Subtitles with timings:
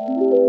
[0.00, 0.47] you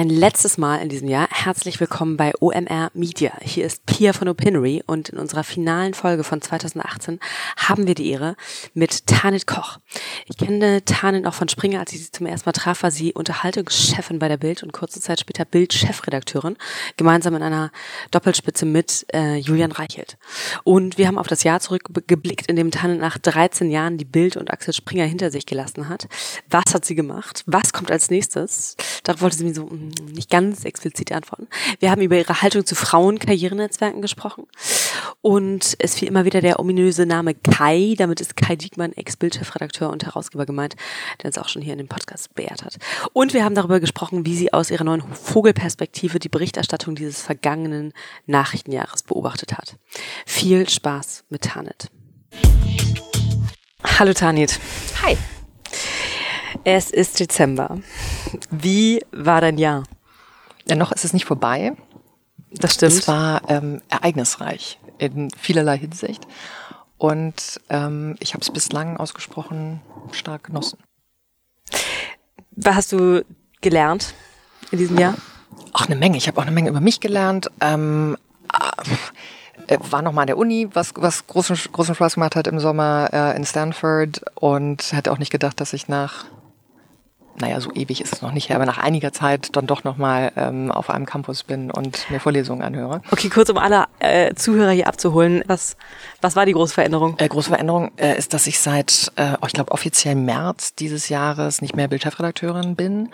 [0.00, 3.32] Ein letztes Mal in diesem Jahr herzlich willkommen bei OMR Media.
[3.42, 7.20] Hier ist Pia von Opinory und in unserer finalen Folge von 2018
[7.58, 8.34] haben wir die Ehre
[8.72, 9.76] mit Tanit Koch.
[10.24, 13.12] Ich kenne Tanit auch von Springer, als ich sie zum ersten Mal traf, war sie
[13.12, 16.56] Unterhaltungschefin bei der Bild und kurze Zeit später Bild-Chefredakteurin,
[16.96, 17.70] gemeinsam in einer
[18.10, 20.16] Doppelspitze mit äh, Julian Reichelt.
[20.64, 24.38] Und wir haben auf das Jahr zurückgeblickt, in dem Tanit nach 13 Jahren die Bild
[24.38, 26.08] und Axel Springer hinter sich gelassen hat.
[26.48, 27.42] Was hat sie gemacht?
[27.44, 28.76] Was kommt als nächstes?
[29.02, 29.68] Darauf wollte sie mir so
[30.12, 31.48] nicht ganz explizit antworten.
[31.78, 34.46] Wir haben über ihre Haltung zu Frauenkarrierenetzwerken gesprochen.
[35.22, 37.94] Und es fiel immer wieder der ominöse Name Kai.
[37.98, 40.76] Damit ist Kai Diekmann, Ex-Bildchefredakteur und Herausgeber gemeint,
[41.22, 42.76] der uns auch schon hier in dem Podcast beehrt hat.
[43.12, 47.92] Und wir haben darüber gesprochen, wie sie aus ihrer neuen Vogelperspektive die Berichterstattung dieses vergangenen
[48.26, 49.76] Nachrichtenjahres beobachtet hat.
[50.26, 51.88] Viel Spaß mit Tanit.
[53.82, 54.58] Hallo Tanit.
[55.02, 55.16] Hi.
[56.64, 57.78] Es ist Dezember.
[58.50, 59.84] Wie war dein Jahr?
[60.66, 61.72] Ja, noch ist es nicht vorbei.
[62.52, 62.92] Das stimmt.
[62.92, 66.26] Es war ähm, ereignisreich in vielerlei Hinsicht.
[66.98, 69.80] Und ähm, ich habe es bislang ausgesprochen
[70.12, 70.78] stark genossen.
[72.50, 73.24] Was hast du
[73.62, 74.14] gelernt
[74.70, 75.14] in diesem Jahr?
[75.72, 76.18] Ach, eine Menge.
[76.18, 77.50] Ich habe auch eine Menge über mich gelernt.
[77.60, 78.18] Ähm,
[79.66, 82.60] äh, war noch mal an der Uni, was, was großen, großen Spaß gemacht hat im
[82.60, 86.26] Sommer äh, in Stanford und hätte auch nicht gedacht, dass ich nach
[87.40, 90.32] naja, so ewig ist es noch nicht her, aber nach einiger Zeit dann doch nochmal
[90.36, 93.02] ähm, auf einem Campus bin und mir Vorlesungen anhöre.
[93.10, 95.76] Okay, kurz um alle äh, Zuhörer hier abzuholen, was,
[96.20, 97.16] was war die große Veränderung?
[97.18, 101.62] Äh, große Veränderung äh, ist, dass ich seit, äh, ich glaube, offiziell März dieses Jahres
[101.62, 103.08] nicht mehr Bildchefredakteurin bin.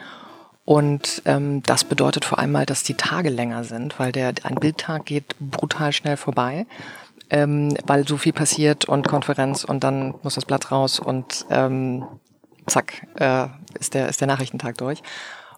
[0.64, 4.56] Und ähm, das bedeutet vor allem mal, dass die Tage länger sind, weil der ein
[4.56, 6.66] Bildtag geht brutal schnell vorbei.
[7.28, 12.04] Ähm, weil so viel passiert und Konferenz und dann muss das Blatt raus und ähm,
[12.66, 15.02] zack, äh, ist, der, ist der Nachrichtentag durch.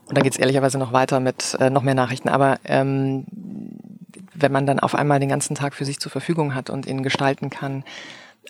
[0.07, 2.29] Und dann geht's ehrlicherweise noch weiter mit äh, noch mehr Nachrichten.
[2.29, 3.27] Aber ähm,
[4.35, 7.03] wenn man dann auf einmal den ganzen Tag für sich zur Verfügung hat und ihn
[7.03, 7.85] gestalten kann,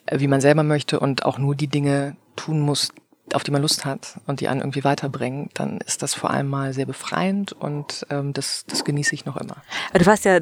[0.07, 2.93] äh, wie man selber möchte und auch nur die Dinge tun muss,
[3.35, 6.49] auf die man Lust hat und die einen irgendwie weiterbringen, dann ist das vor allem
[6.49, 9.57] mal sehr befreiend und ähm, das, das genieße ich noch immer.
[9.93, 10.41] Du warst ja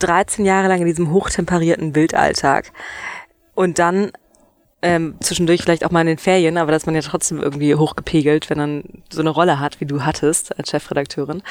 [0.00, 2.72] 13 Jahre lang in diesem hochtemperierten Bildalltag
[3.54, 4.12] und dann
[4.82, 8.48] ähm, zwischendurch vielleicht auch mal in den Ferien, aber dass man ja trotzdem irgendwie hochgepegelt,
[8.50, 11.42] wenn man so eine Rolle hat, wie du hattest als Chefredakteurin.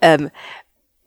[0.00, 0.30] Ähm,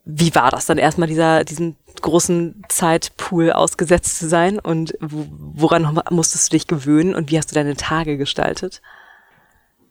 [0.06, 6.48] wie war das dann erstmal dieser, diesen großen Zeitpool ausgesetzt zu sein und woran musstest
[6.48, 8.82] du dich gewöhnen und wie hast du deine Tage gestaltet?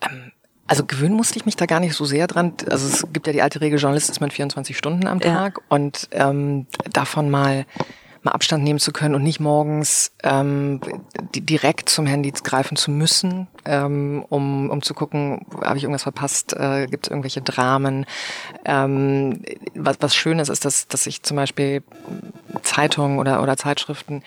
[0.02, 0.32] Ähm,
[0.68, 2.54] also gewöhnen musste ich mich da gar nicht so sehr dran.
[2.70, 5.64] Also es gibt ja die alte Regel, Journalist ist man 24 Stunden am Tag ja.
[5.68, 7.66] und ähm, davon mal
[8.26, 10.80] mal Abstand nehmen zu können und nicht morgens ähm,
[11.34, 16.54] direkt zum Handy greifen zu müssen, ähm, um, um zu gucken, habe ich irgendwas verpasst,
[16.54, 18.06] äh, gibt es irgendwelche Dramen.
[18.64, 19.42] Ähm,
[19.74, 21.82] was, was schön ist, ist, dass, dass ich zum Beispiel
[22.62, 24.22] Zeitungen oder, oder Zeitschriften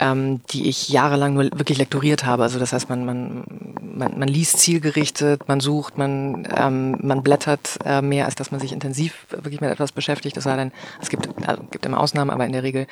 [0.00, 2.42] ähm, die ich jahrelang nur wirklich lektoriert habe.
[2.42, 3.44] Also das heißt, man, man,
[3.80, 8.60] man, man liest zielgerichtet, man sucht, man, ähm, man blättert äh, mehr, als dass man
[8.60, 10.36] sich intensiv wirklich mit etwas beschäftigt.
[10.38, 10.72] Es sei denn,
[11.02, 12.86] es gibt, also, gibt immer Ausnahmen, aber in der Regel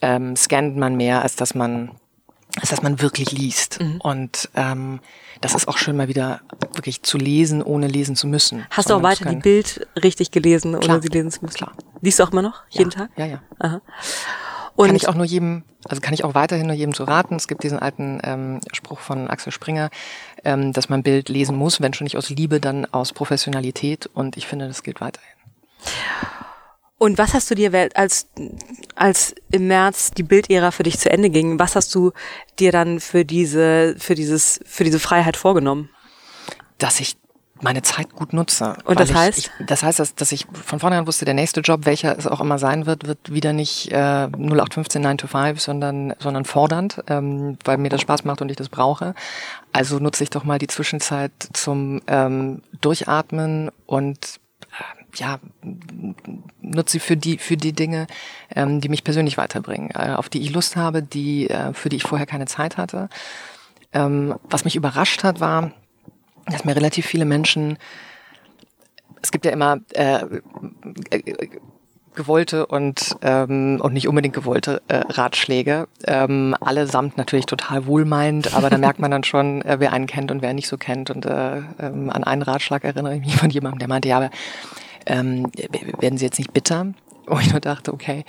[0.00, 1.90] ähm, scannt man mehr, als dass man
[2.58, 3.78] als dass man wirklich liest.
[3.80, 4.00] Mhm.
[4.00, 5.00] Und ähm,
[5.42, 6.40] das ist auch schön mal wieder
[6.74, 8.66] wirklich zu lesen, ohne lesen zu müssen.
[8.70, 11.02] Hast du auch weiter die Bild richtig gelesen, ohne Klar.
[11.02, 11.56] sie lesen zu müssen?
[11.56, 11.72] Klar.
[12.00, 12.62] Liest du auch immer noch?
[12.70, 12.96] Jeden ja.
[12.96, 13.10] Tag?
[13.16, 13.42] Ja, ja.
[13.58, 13.80] Aha.
[14.78, 17.34] Und kann ich auch nur jedem, also kann ich auch weiterhin nur jedem zu raten.
[17.34, 19.90] Es gibt diesen alten ähm, Spruch von Axel Springer,
[20.44, 24.08] ähm, dass man Bild lesen muss, wenn schon nicht aus Liebe, dann aus Professionalität.
[24.14, 25.32] Und ich finde, das gilt weiterhin.
[26.96, 28.28] Und was hast du dir, als,
[28.94, 32.12] als im März die Bildära für dich zu Ende ging, was hast du
[32.60, 35.90] dir dann für diese, für dieses, für diese Freiheit vorgenommen?
[36.78, 37.16] Dass ich
[37.60, 38.76] meine Zeit gut nutze.
[38.84, 39.38] Und das heißt?
[39.38, 42.40] Ich, das heißt, dass, dass ich von vornherein wusste, der nächste Job, welcher es auch
[42.40, 47.58] immer sein wird, wird wieder nicht äh, 0815 9 to 5, sondern, sondern fordernd, ähm,
[47.64, 49.14] weil mir das Spaß macht und ich das brauche.
[49.72, 54.40] Also nutze ich doch mal die Zwischenzeit zum ähm, Durchatmen und
[54.70, 55.38] äh, ja,
[56.60, 58.06] nutze sie für die, für die Dinge,
[58.54, 61.96] ähm, die mich persönlich weiterbringen, äh, auf die ich Lust habe, die, äh, für die
[61.96, 63.08] ich vorher keine Zeit hatte.
[63.92, 65.72] Ähm, was mich überrascht hat, war,
[66.50, 67.78] dass mir relativ viele Menschen,
[69.22, 70.24] es gibt ja immer äh,
[71.10, 71.48] äh,
[72.14, 78.70] gewollte und ähm, und nicht unbedingt gewollte äh, Ratschläge, ähm, allesamt natürlich total wohlmeinend, aber
[78.70, 81.10] da merkt man dann schon, äh, wer einen kennt und wer nicht so kennt.
[81.10, 84.30] Und äh, ähm, an einen Ratschlag erinnere ich mich von jemandem, der meinte, ja, aber
[85.06, 85.46] ähm,
[86.00, 86.88] werden sie jetzt nicht bitter,
[87.26, 88.24] wo ich nur dachte, okay,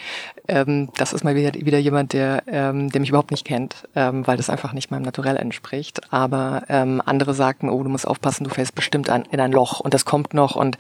[0.50, 4.26] ähm, das ist mal wieder, wieder jemand, der, ähm, der mich überhaupt nicht kennt, ähm,
[4.28, 6.02] weil das einfach nicht meinem Naturell entspricht.
[6.12, 9.80] Aber ähm, andere sagten, oh, du musst aufpassen, du fällst bestimmt an, in ein Loch
[9.80, 10.78] und das kommt noch und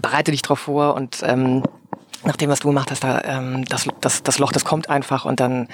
[0.00, 1.62] bereite dich drauf vor und ähm,
[2.24, 5.24] nach dem, was du gemacht hast, da, ähm, das, das, das Loch, das kommt einfach
[5.24, 5.68] und dann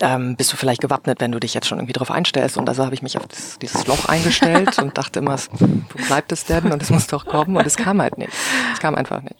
[0.00, 2.56] ähm, bist du vielleicht gewappnet, wenn du dich jetzt schon irgendwie darauf einstellst.
[2.56, 6.32] Und also habe ich mich auf das, dieses Loch eingestellt und dachte immer, wo bleibt
[6.32, 6.72] es denn?
[6.72, 7.56] Und es muss doch kommen.
[7.56, 8.32] Und es kam halt nicht.
[8.72, 9.36] Es kam einfach nicht.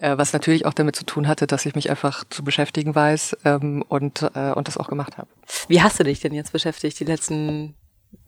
[0.00, 3.36] Äh, was natürlich auch damit zu tun hatte, dass ich mich einfach zu beschäftigen weiß
[3.44, 5.28] ähm, und, äh, und das auch gemacht habe.
[5.68, 7.74] Wie hast du dich denn jetzt beschäftigt, die letzten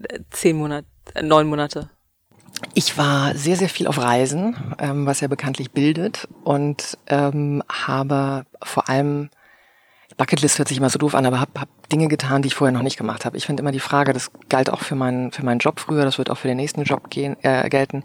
[0.03, 1.89] äh, zehn Monate, äh, neun Monate?
[2.75, 8.47] Ich war sehr, sehr viel auf Reisen, ähm, was ja bekanntlich bildet und ähm, habe
[8.63, 9.31] vor allem
[10.17, 12.73] Bucketlist hört sich immer so doof an, aber habe hab Dinge getan, die ich vorher
[12.73, 13.37] noch nicht gemacht habe.
[13.37, 16.19] Ich finde immer die Frage, das galt auch für meinen für meinen Job früher, das
[16.19, 18.03] wird auch für den nächsten Job gehen, äh, gelten.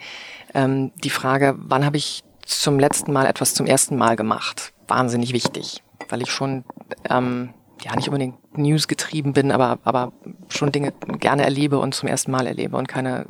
[0.53, 4.73] Ähm, die Frage, wann habe ich zum letzten Mal etwas zum ersten Mal gemacht?
[4.87, 6.65] Wahnsinnig wichtig, weil ich schon
[7.09, 10.11] ähm, ja nicht unbedingt News getrieben bin, aber aber
[10.49, 13.25] schon Dinge gerne erlebe und zum ersten Mal erlebe und keine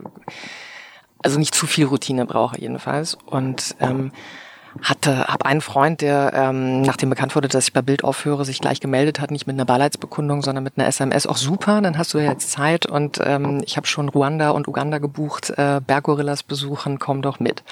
[1.24, 4.12] also nicht zu viel Routine brauche jedenfalls und ähm,
[4.82, 8.62] hatte, habe einen Freund, der ähm, nachdem bekannt wurde, dass ich bei Bild aufhöre, sich
[8.62, 11.28] gleich gemeldet hat, nicht mit einer Beileidsbekundung, sondern mit einer SMS.
[11.28, 14.68] Auch super, dann hast du ja jetzt Zeit und ähm, ich habe schon Ruanda und
[14.68, 17.64] Uganda gebucht, äh, Berggorillas besuchen, komm doch mit.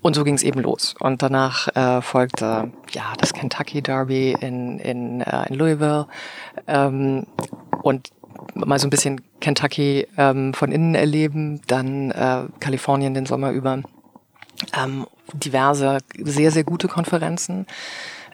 [0.00, 0.94] Und so ging es eben los.
[1.00, 6.06] Und danach äh, folgte ja das Kentucky Derby in, in, äh, in Louisville
[6.68, 7.26] ähm,
[7.82, 8.10] und
[8.54, 13.82] mal so ein bisschen Kentucky ähm, von innen erleben, dann äh, Kalifornien den Sommer über
[14.76, 17.66] ähm, diverse sehr, sehr gute Konferenzen.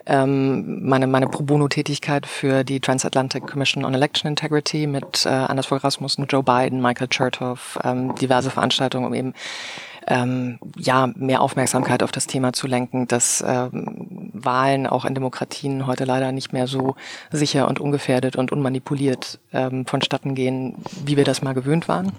[0.07, 5.65] Ähm, meine, meine Pro Bono-Tätigkeit für die Transatlantic Commission on Election Integrity mit äh, Anders
[5.65, 9.33] Fogh Rasmussen, Joe Biden, Michael Chertoff, ähm, diverse Veranstaltungen, um eben
[10.07, 15.87] ähm, ja mehr Aufmerksamkeit auf das Thema zu lenken, dass ähm, Wahlen auch in Demokratien
[15.87, 16.95] heute leider nicht mehr so
[17.31, 22.11] sicher und ungefährdet und unmanipuliert ähm, vonstatten gehen, wie wir das mal gewöhnt waren.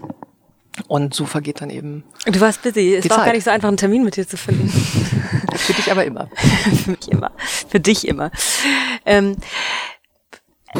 [0.89, 2.05] Und so vergeht dann eben.
[2.27, 2.97] Du warst busy.
[2.97, 3.27] Es war Zeit.
[3.27, 4.69] gar nicht so einfach, einen Termin mit dir zu finden.
[5.55, 6.29] Für dich aber immer.
[6.85, 7.31] Für mich immer.
[7.69, 8.31] Für dich immer.
[9.07, 9.37] Ähm,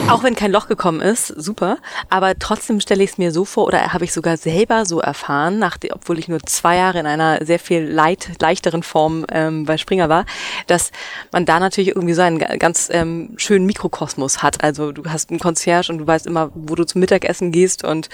[0.09, 1.79] auch wenn kein Loch gekommen ist, super.
[2.09, 5.59] Aber trotzdem stelle ich es mir so vor, oder habe ich sogar selber so erfahren,
[5.59, 9.77] nach, obwohl ich nur zwei Jahre in einer sehr viel leit, leichteren Form ähm, bei
[9.77, 10.25] Springer war,
[10.67, 10.93] dass
[11.33, 14.63] man da natürlich irgendwie so einen ganz ähm, schönen Mikrokosmos hat.
[14.63, 18.09] Also du hast einen Concierge und du weißt immer, wo du zum Mittagessen gehst und,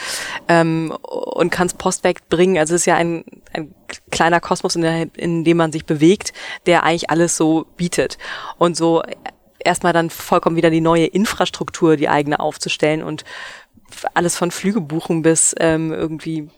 [0.49, 2.59] ähm, und kannst Post wegbringen.
[2.59, 3.75] Also es ist ja ein, ein
[4.11, 6.33] kleiner Kosmos, in, der, in dem man sich bewegt,
[6.67, 8.19] der eigentlich alles so bietet.
[8.59, 9.03] Und so
[9.65, 13.25] erstmal dann vollkommen wieder die neue Infrastruktur, die eigene aufzustellen und
[14.15, 16.49] alles von Flügebuchen bis ähm, irgendwie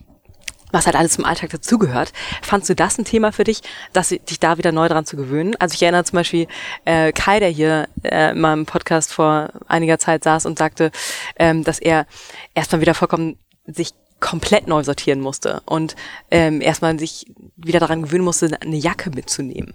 [0.74, 2.12] was halt alles zum Alltag dazugehört.
[2.42, 3.62] Fandst du das ein Thema für dich,
[3.92, 5.54] dass dich da wieder neu dran zu gewöhnen?
[5.60, 6.48] Also ich erinnere zum Beispiel
[6.84, 10.90] äh, Kai, der hier äh, in meinem Podcast vor einiger Zeit saß und sagte,
[11.38, 12.06] ähm, dass er
[12.54, 15.96] erstmal wieder vollkommen sich komplett neu sortieren musste und
[16.30, 17.26] ähm, erstmal sich
[17.56, 19.74] wieder daran gewöhnen musste, eine Jacke mitzunehmen.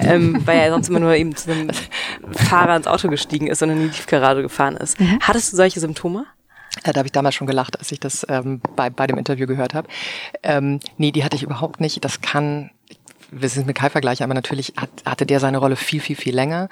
[0.00, 1.70] ähm, weil er sonst immer nur eben zu einem
[2.32, 4.98] Fahrer ins Auto gestiegen ist und in die Tiefgarage gefahren ist.
[4.98, 5.18] Mhm.
[5.20, 6.26] Hattest du solche Symptome?
[6.84, 9.46] Ja, da habe ich damals schon gelacht, als ich das ähm, bei, bei dem Interview
[9.46, 9.88] gehört habe.
[10.42, 12.04] Ähm, nee, die hatte ich überhaupt nicht.
[12.04, 12.70] Das kann,
[13.30, 16.34] wir sind mit Kai vergleichen, aber natürlich hat, hatte der seine Rolle viel, viel, viel
[16.34, 16.68] länger.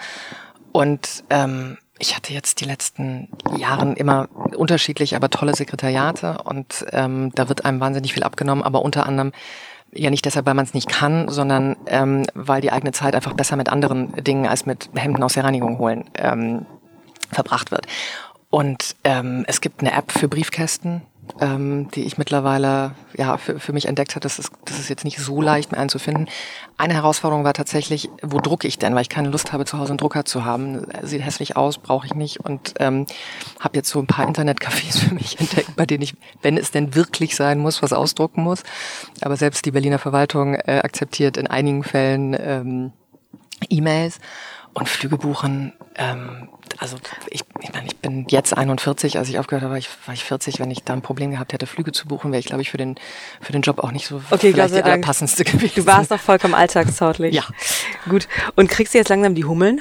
[0.72, 7.30] Und ähm, ich hatte jetzt die letzten Jahren immer unterschiedlich, aber tolle Sekretariate und ähm,
[7.34, 9.32] da wird einem wahnsinnig viel abgenommen, aber unter anderem
[9.92, 13.34] ja nicht deshalb, weil man es nicht kann, sondern ähm, weil die eigene Zeit einfach
[13.34, 16.66] besser mit anderen Dingen als mit Hemden aus der Reinigung holen ähm,
[17.30, 17.86] verbracht wird.
[18.50, 21.02] Und ähm, es gibt eine App für Briefkästen,
[21.40, 24.20] ähm, die ich mittlerweile ja für, für mich entdeckt habe.
[24.20, 26.28] Das ist, das ist jetzt nicht so leicht mir einzufinden.
[26.76, 29.92] Eine Herausforderung war tatsächlich, wo drucke ich denn, weil ich keine Lust habe, zu Hause
[29.92, 30.86] einen Drucker zu haben.
[31.02, 33.06] Sieht hässlich aus, brauche ich nicht und ähm,
[33.60, 36.94] habe jetzt so ein paar Internetcafés für mich entdeckt, bei denen ich, wenn es denn
[36.94, 38.62] wirklich sein muss, was ausdrucken muss.
[39.20, 42.92] Aber selbst die Berliner Verwaltung äh, akzeptiert in einigen Fällen ähm,
[43.68, 44.20] E-Mails
[44.74, 46.96] und Flüge buchen, ähm, also
[47.30, 50.24] ich, ich meine, ich bin jetzt 41, als ich aufgehört habe, war ich, war ich
[50.24, 50.58] 40.
[50.58, 52.76] Wenn ich da ein Problem gehabt hätte, Flüge zu buchen, wäre ich, glaube ich, für
[52.76, 52.96] den,
[53.40, 55.74] für den Job auch nicht so okay, vielleicht die allerpassendste gewesen.
[55.76, 57.34] Du warst doch vollkommen alltagstauglich.
[57.34, 57.44] ja.
[58.08, 58.28] Gut.
[58.56, 59.80] Und kriegst du jetzt langsam die Hummeln?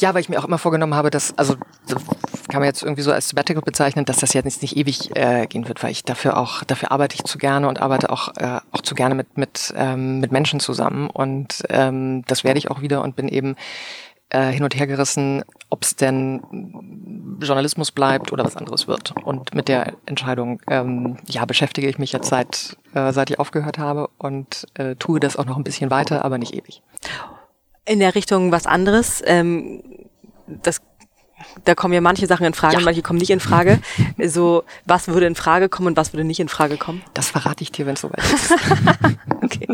[0.00, 1.56] Ja, weil ich mir auch immer vorgenommen habe, dass, also
[2.48, 5.68] kann man jetzt irgendwie so als Sabbatical bezeichnen, dass das jetzt nicht ewig äh, gehen
[5.68, 8.82] wird, weil ich dafür auch, dafür arbeite ich zu gerne und arbeite auch, äh, auch
[8.82, 11.08] zu gerne mit, mit, ähm, mit Menschen zusammen.
[11.08, 13.56] Und ähm, das werde ich auch wieder und bin eben
[14.32, 19.12] äh, hin und her gerissen, ob es denn Journalismus bleibt oder was anderes wird.
[19.24, 23.78] Und mit der Entscheidung, ähm, ja, beschäftige ich mich jetzt seit, äh, seit ich aufgehört
[23.78, 26.82] habe und äh, tue das auch noch ein bisschen weiter, aber nicht ewig.
[27.84, 29.82] In der Richtung was anderes, ähm,
[30.46, 30.80] das
[31.64, 32.84] da kommen ja manche Sachen in Frage, ja.
[32.84, 33.80] manche kommen nicht in Frage.
[34.24, 37.02] So, was würde in Frage kommen und was würde nicht in Frage kommen?
[37.14, 38.52] Das verrate ich dir, wenn es soweit ist.
[39.42, 39.66] okay.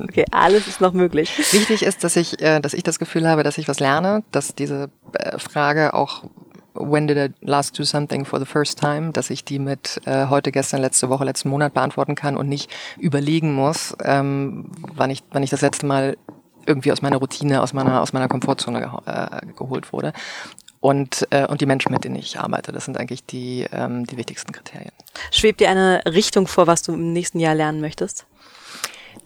[0.00, 1.30] okay, alles ist noch möglich.
[1.52, 4.54] Wichtig ist, dass ich, äh, dass ich das Gefühl habe, dass ich was lerne, dass
[4.54, 6.24] diese äh, Frage auch
[6.74, 10.26] When did I last do something for the first time, dass ich die mit äh,
[10.26, 12.68] heute, gestern, letzte Woche, letzten Monat beantworten kann und nicht
[12.98, 16.16] überlegen muss, ähm, wann ich, wann ich das letzte Mal
[16.66, 20.12] irgendwie aus meiner Routine, aus meiner, aus meiner Komfortzone geho äh, geholt wurde
[20.80, 22.70] und, äh, und die Menschen, mit denen ich arbeite.
[22.70, 24.92] Das sind eigentlich die, ähm, die wichtigsten Kriterien.
[25.30, 28.26] Schwebt dir eine Richtung vor, was du im nächsten Jahr lernen möchtest?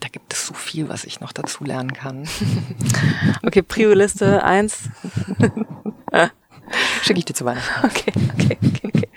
[0.00, 2.28] Da gibt es so viel, was ich noch dazu lernen kann.
[3.42, 4.88] okay, Prio-Liste eins.
[7.02, 7.86] Schicke ich dir zu Weihnachten.
[7.86, 8.82] Okay, okay, okay.
[8.84, 9.08] okay.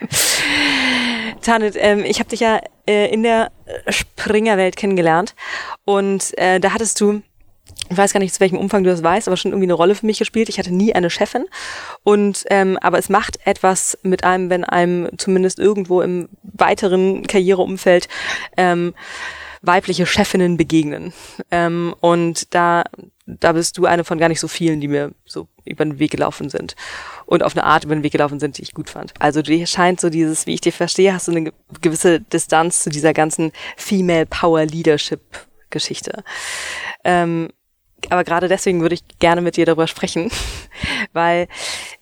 [1.41, 3.51] Tanit, ähm, ich habe dich ja äh, in der
[3.87, 5.35] Springerwelt kennengelernt
[5.85, 7.21] und äh, da hattest du
[7.91, 9.95] ich weiß gar nicht, zu welchem Umfang du das weißt, aber schon irgendwie eine Rolle
[9.95, 10.47] für mich gespielt.
[10.47, 11.45] Ich hatte nie eine Chefin.
[12.03, 18.07] Und ähm, aber es macht etwas mit einem, wenn einem zumindest irgendwo im weiteren Karriereumfeld
[18.55, 18.93] ähm,
[19.61, 21.11] weibliche Chefinnen begegnen.
[21.51, 22.83] Ähm, und da,
[23.25, 26.11] da bist du eine von gar nicht so vielen, die mir so über den Weg
[26.11, 26.75] gelaufen sind.
[27.25, 29.13] Und auf eine Art über den Weg gelaufen sind, die ich gut fand.
[29.19, 32.89] Also dir scheint so dieses, wie ich dir verstehe, hast du eine gewisse Distanz zu
[32.89, 35.21] dieser ganzen Female Power Leadership
[35.71, 36.23] Geschichte.
[37.03, 37.49] Ähm,
[38.09, 40.31] aber gerade deswegen würde ich gerne mit dir darüber sprechen,
[41.13, 41.47] weil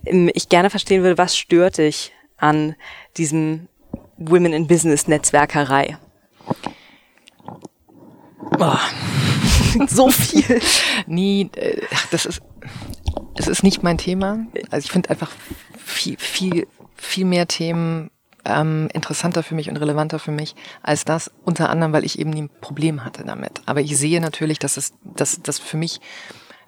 [0.06, 2.76] ähm, ich gerne verstehen würde, was stört dich an
[3.18, 3.68] diesem
[4.18, 5.98] Women in Business Netzwerkerei?
[8.60, 8.78] Oh.
[9.88, 10.62] so viel.
[11.06, 12.42] Nie, äh, das ist,
[13.36, 14.46] es ist nicht mein Thema.
[14.72, 15.32] Also ich finde einfach
[15.78, 18.12] viel, viel, viel mehr Themen
[18.46, 22.30] ähm, interessanter für mich und relevanter für mich als das, unter anderem, weil ich eben
[22.30, 23.62] nie ein Problem hatte damit.
[23.66, 26.00] Aber ich sehe natürlich, dass es, dass das für mich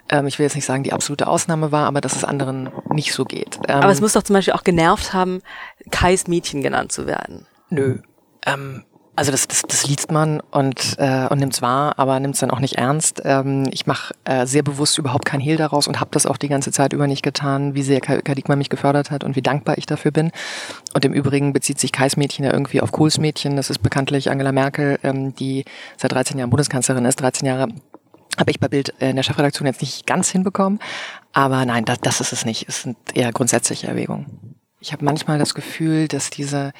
[0.09, 3.13] ähm, ich will jetzt nicht sagen, die absolute Ausnahme war, aber dass es anderen nicht
[3.13, 3.57] so geht.
[3.67, 5.41] Ähm, aber es muss doch zum Beispiel auch genervt haben,
[5.89, 7.47] Kais Mädchen genannt zu werden.
[7.69, 7.99] Nö.
[8.45, 8.83] Ähm,
[9.15, 12.39] also das, das, das liest man und, äh, und nimmt es wahr, aber nimmt es
[12.39, 13.22] dann auch nicht ernst.
[13.25, 16.48] Ähm, ich mache äh, sehr bewusst überhaupt kein Hehl daraus und habe das auch die
[16.48, 19.86] ganze Zeit über nicht getan, wie sehr Kadikma mich gefördert hat und wie dankbar ich
[19.86, 20.32] dafür bin.
[20.94, 23.58] Und im Übrigen bezieht sich Kais Mädchen ja irgendwie auf Kohls Mädchen.
[23.58, 25.65] Das ist bekanntlich Angela Merkel, ähm, die
[25.98, 27.20] seit 13 Jahren Bundeskanzlerin ist.
[27.20, 27.68] 13 Jahre
[28.38, 30.80] habe ich bei Bild in der Chefredaktion jetzt nicht ganz hinbekommen.
[31.34, 32.68] Aber nein, das, das ist es nicht.
[32.70, 34.56] Es sind eher grundsätzliche Erwägungen.
[34.80, 36.72] Ich habe manchmal das Gefühl, dass diese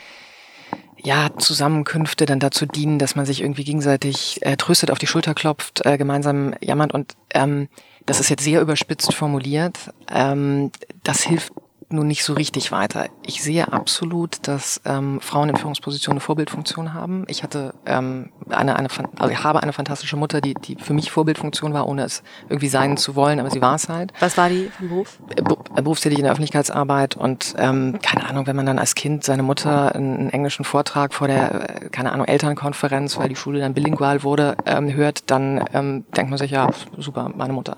[1.03, 5.34] ja, Zusammenkünfte dann dazu dienen, dass man sich irgendwie gegenseitig äh, tröstet, auf die Schulter
[5.34, 7.67] klopft, äh, gemeinsam jammert und ähm,
[8.05, 9.77] das ist jetzt sehr überspitzt formuliert.
[10.10, 10.72] Ähm,
[11.03, 11.53] das hilft
[11.93, 13.07] nun nicht so richtig weiter.
[13.25, 17.25] Ich sehe absolut, dass ähm, Frauen in Führungspositionen eine Vorbildfunktion haben.
[17.27, 21.12] Ich hatte ähm, eine, eine, also ich habe eine fantastische Mutter, die, die für mich
[21.12, 24.13] Vorbildfunktion war, ohne es irgendwie sein zu wollen, aber sie war es halt.
[24.19, 25.19] Was war die vom Beruf?
[25.36, 29.43] Äh, berufstätig in der Öffentlichkeitsarbeit und ähm, keine Ahnung, wenn man dann als Kind seine
[29.43, 33.74] Mutter einen, einen englischen Vortrag vor der, äh, keine Ahnung, Elternkonferenz, weil die Schule dann
[33.74, 37.77] bilingual wurde, ähm, hört, dann ähm, denkt man sich, ja, super, meine Mutter.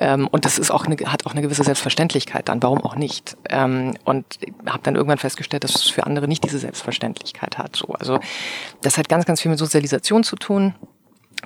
[0.00, 3.36] Ähm, und das ist auch eine, hat auch eine gewisse Selbstverständlichkeit dann, warum auch nicht?
[3.50, 4.24] Ähm, und
[4.66, 7.76] habe dann irgendwann festgestellt, dass es für andere nicht diese Selbstverständlichkeit hat.
[7.76, 8.18] So, also
[8.80, 10.74] das hat ganz, ganz viel mit Sozialisation zu tun.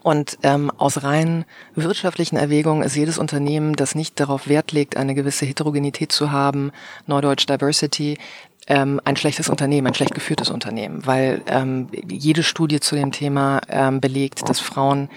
[0.02, 1.44] Und ähm, aus rein
[1.75, 6.73] wirtschaftlichen Erwägungen ist jedes Unternehmen, das nicht darauf Wert legt, eine gewisse Heterogenität zu haben,
[7.06, 8.18] Neudeutsch Diversity,
[8.66, 13.61] ähm, ein schlechtes Unternehmen, ein schlecht geführtes Unternehmen, weil ähm, jede Studie zu dem Thema
[13.68, 15.11] ähm, belegt, dass Frauen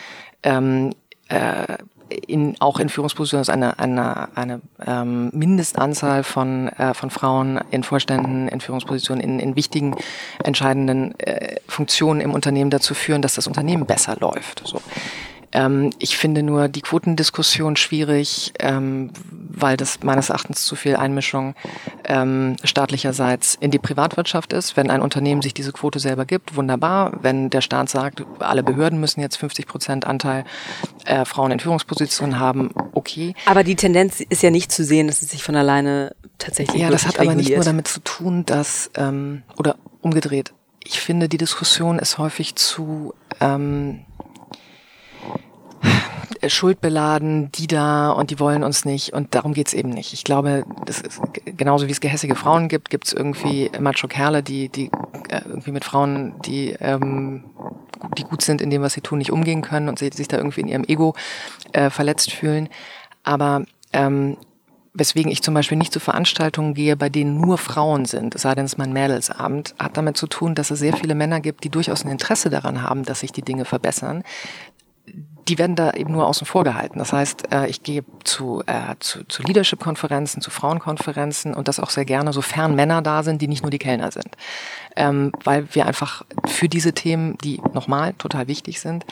[0.44, 0.91] ähm,
[1.29, 1.77] äh,
[2.10, 7.84] in, auch in Führungspositionen ist eine, eine, eine ähm, Mindestanzahl von, äh, von Frauen in
[7.84, 9.96] Vorständen, in Führungspositionen, in, in wichtigen,
[10.44, 14.62] entscheidenden äh, Funktionen im Unternehmen dazu führen, dass das Unternehmen besser läuft.
[14.66, 14.82] So.
[15.51, 21.56] Ähm, ich finde nur die Quotendiskussion schwierig, ähm, weil das meines Erachtens zu viel Einmischung
[22.04, 24.77] ähm, staatlicherseits in die Privatwirtschaft ist.
[24.77, 27.13] Wenn ein Unternehmen sich diese Quote selber gibt, wunderbar.
[27.22, 30.44] Wenn der Staat sagt, alle Behörden müssen jetzt 50 Prozent Anteil
[31.06, 33.34] äh, Frauen in Führungspositionen haben, okay.
[33.46, 36.89] Aber die Tendenz ist ja nicht zu sehen, dass es sich von alleine tatsächlich Ja,
[36.89, 41.38] das hat aber nicht nur damit zu tun, dass, ähm, oder umgedreht, ich finde, die
[41.38, 44.06] Diskussion ist häufig zu ähm,
[46.50, 50.13] schuldbeladen, die da und die wollen uns nicht und darum geht's eben nicht.
[50.13, 54.92] Ich glaube, das ist genauso wie es gehässige Frauen gibt, gibt's irgendwie Macho-Kerle, die, die
[55.30, 57.46] äh, irgendwie mit Frauen, die, ähm,
[58.18, 60.62] die gut sind in dem, was sie tun, nicht umgehen können und sich da irgendwie
[60.62, 61.16] in ihrem Ego
[61.74, 62.70] äh, verletzt fühlen.
[63.24, 63.63] Aber
[63.94, 64.38] ähm,
[64.98, 68.56] weswegen ich zum Beispiel nicht zu Veranstaltungen gehe, bei denen nur Frauen sind, es sei
[68.56, 71.63] denn, es ist mein Mädelsabend, hat damit zu tun, dass es sehr viele Männer gibt,
[71.63, 74.24] die durchaus ein Interesse daran haben, dass sich die Dinge verbessern.
[75.48, 77.00] Die werden da eben nur außen vor gehalten.
[77.00, 81.89] Das heißt, äh, ich gehe zu, äh, zu, zu Leadership-Konferenzen, zu Frauenkonferenzen und das auch
[81.89, 84.36] sehr gerne, sofern Männer da sind, die nicht nur die Kellner sind.
[84.96, 89.06] Ähm, weil wir einfach für diese Themen, die nochmal total wichtig sind,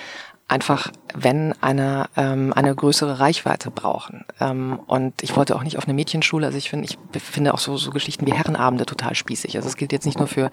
[0.47, 4.25] einfach, wenn eine, ähm, eine größere Reichweite brauchen.
[4.39, 7.59] Ähm, und ich wollte auch nicht auf eine Mädchenschule, also ich finde, ich finde auch
[7.59, 9.55] so, so Geschichten wie Herrenabende total spießig.
[9.55, 10.51] Also es gilt jetzt nicht nur für,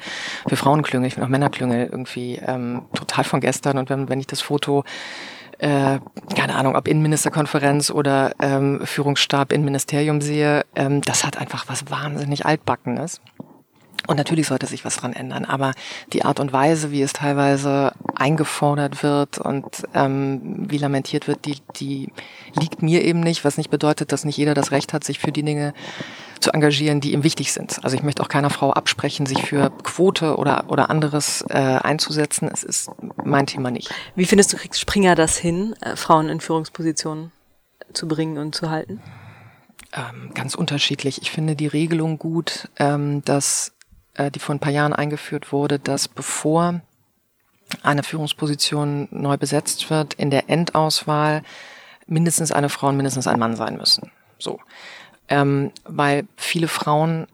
[0.48, 3.76] für Frauenklüngel, ich finde auch Männerklüngel irgendwie ähm, total von gestern.
[3.76, 4.84] Und wenn, wenn ich das Foto
[5.62, 6.00] äh,
[6.35, 11.88] keine Ahnung, ob Innenministerkonferenz oder ähm, Führungsstab in Ministerium sehe, ähm, das hat einfach was
[11.88, 13.21] wahnsinnig altbackenes.
[14.09, 15.75] Und natürlich sollte sich was dran ändern, aber
[16.12, 19.64] die Art und Weise, wie es teilweise eingefordert wird und
[19.95, 22.09] ähm, wie lamentiert wird, die, die
[22.59, 25.31] liegt mir eben nicht, was nicht bedeutet, dass nicht jeder das Recht hat, sich für
[25.31, 25.75] die Dinge
[26.42, 27.82] zu engagieren, die ihm wichtig sind.
[27.82, 32.50] Also ich möchte auch keiner Frau absprechen, sich für Quote oder, oder anderes äh, einzusetzen.
[32.52, 32.90] Es ist
[33.22, 33.90] mein Thema nicht.
[34.14, 37.32] Wie findest du, kriegt Springer das hin, äh, Frauen in Führungspositionen
[37.92, 39.00] zu bringen und zu halten?
[39.92, 41.22] Ähm, ganz unterschiedlich.
[41.22, 43.72] Ich finde die Regelung gut, ähm, dass
[44.14, 46.80] äh, die vor ein paar Jahren eingeführt wurde, dass bevor
[47.82, 51.42] eine Führungsposition neu besetzt wird, in der Endauswahl
[52.06, 54.11] mindestens eine Frau und mindestens ein Mann sein müssen.
[54.38, 54.61] So.
[55.32, 57.26] Ähm, weil viele Frauen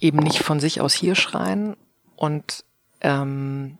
[0.00, 1.76] eben nicht von sich aus hier schreien
[2.14, 2.64] und
[3.00, 3.76] ähm,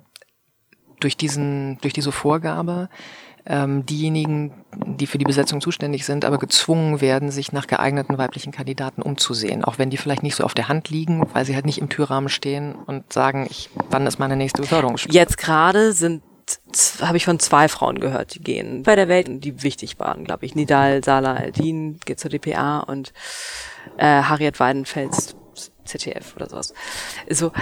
[0.98, 2.88] durch diesen, durch diese Vorgabe
[3.46, 8.50] ähm, diejenigen, die für die Besetzung zuständig sind, aber gezwungen werden, sich nach geeigneten weiblichen
[8.50, 11.64] Kandidaten umzusehen, auch wenn die vielleicht nicht so auf der Hand liegen, weil sie halt
[11.64, 14.96] nicht im Türrahmen stehen und sagen, ich, wann ist meine nächste Beförderung?
[15.10, 16.22] Jetzt gerade sind
[17.00, 20.46] habe ich von zwei Frauen gehört, die gehen bei der Welt, die wichtig waren, glaube
[20.46, 20.54] ich.
[20.54, 23.12] Nidal, Sala, Aldin geht zur DPA und
[23.96, 25.36] äh, Harriet Weidenfels
[25.84, 26.74] ZDF oder sowas.
[27.28, 27.52] So,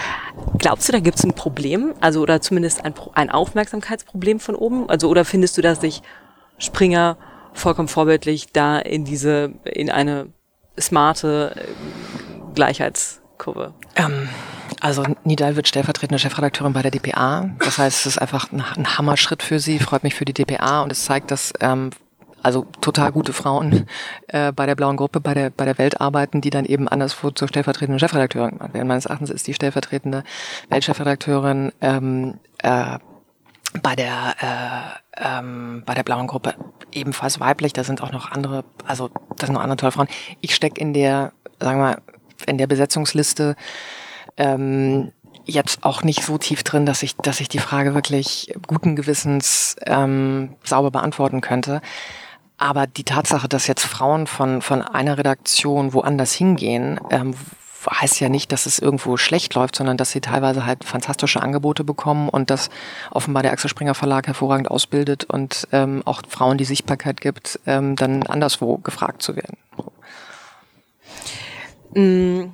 [0.59, 1.95] glaubst du, da gibt es ein Problem?
[2.01, 4.89] Also, oder zumindest ein, ein Aufmerksamkeitsproblem von oben?
[4.89, 6.03] Also, oder findest du, dass sich
[6.59, 7.17] Springer
[7.53, 10.33] vollkommen vorbildlich da in diese, in eine
[10.79, 13.75] smarte äh, Gleichheitskurve?
[13.97, 14.29] Ähm,
[14.81, 17.51] also Nidal wird stellvertretende Chefredakteurin bei der DPA.
[17.59, 19.79] Das heißt, es ist einfach ein, ein Hammerschritt für sie.
[19.79, 21.91] Freut mich für die DPA und es zeigt, dass ähm,
[22.43, 23.87] also total gute Frauen
[24.29, 27.31] äh, bei der blauen Gruppe, bei der, bei der Welt arbeiten, die dann eben anderswo
[27.31, 28.89] zur stellvertretenden Chefredakteurin gemacht werden.
[28.89, 30.23] Meines Erachtens ist die stellvertretende
[30.69, 32.99] Weltchefredakteurin ähm, äh,
[33.83, 36.55] bei der äh, ähm, bei der blauen Gruppe
[36.93, 37.73] ebenfalls weiblich.
[37.73, 40.09] Da sind auch noch andere, also das sind noch andere tolle Frauen.
[40.41, 42.03] Ich stecke in der, sagen wir mal,
[42.47, 43.57] in der Besetzungsliste
[44.39, 45.13] ähm,
[45.45, 49.77] jetzt auch nicht so tief drin, dass ich, dass ich die Frage wirklich guten Gewissens
[49.87, 51.81] ähm, sauber beantworten könnte.
[52.59, 57.35] Aber die Tatsache, dass jetzt Frauen von, von einer Redaktion woanders hingehen, ähm,
[57.89, 61.85] heißt ja nicht, dass es irgendwo schlecht läuft, sondern dass sie teilweise halt fantastische Angebote
[61.85, 62.71] bekommen und dass
[63.11, 67.97] offenbar der Axel Springer Verlag hervorragend ausbildet und ähm, auch Frauen die Sichtbarkeit gibt, ähm,
[67.97, 69.57] dann anderswo gefragt zu werden.
[71.95, 72.53] Mm.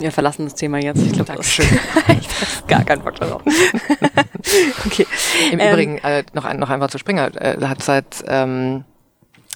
[0.00, 1.02] Wir verlassen das Thema jetzt.
[1.02, 3.42] Ich glaube, das ich habe gar keinen Bock darauf.
[4.86, 5.06] okay.
[5.52, 8.84] Im ähm, Übrigen, äh, noch, ein, noch einmal zu Springer, äh, hat seit, ähm,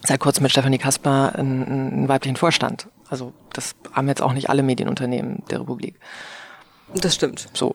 [0.05, 2.89] seit kurzem mit Stefanie Kasper einen, einen weiblichen Vorstand.
[3.09, 5.99] Also das haben jetzt auch nicht alle Medienunternehmen der Republik.
[6.95, 7.49] Das stimmt.
[7.55, 7.75] So.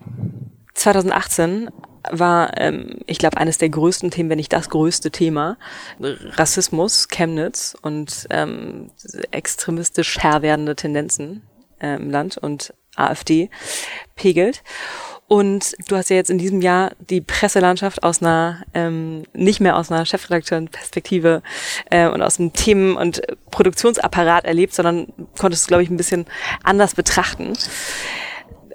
[0.76, 1.70] 2018
[2.12, 5.58] war, ähm, ich glaube, eines der größten Themen, wenn nicht das größte Thema,
[6.00, 8.92] Rassismus, Chemnitz und ähm,
[9.32, 11.44] extremistisch herr werdende Tendenzen
[11.80, 13.50] äh, im Land und AfD
[14.16, 14.64] pegelt.
[15.30, 19.78] Und du hast ja jetzt in diesem Jahr die Presselandschaft aus einer, ähm, nicht mehr
[19.78, 21.44] aus einer Chefredakteurenperspektive
[21.92, 26.26] äh, und aus dem Themen- und Produktionsapparat erlebt, sondern konntest es, glaube ich, ein bisschen
[26.64, 27.54] anders betrachten.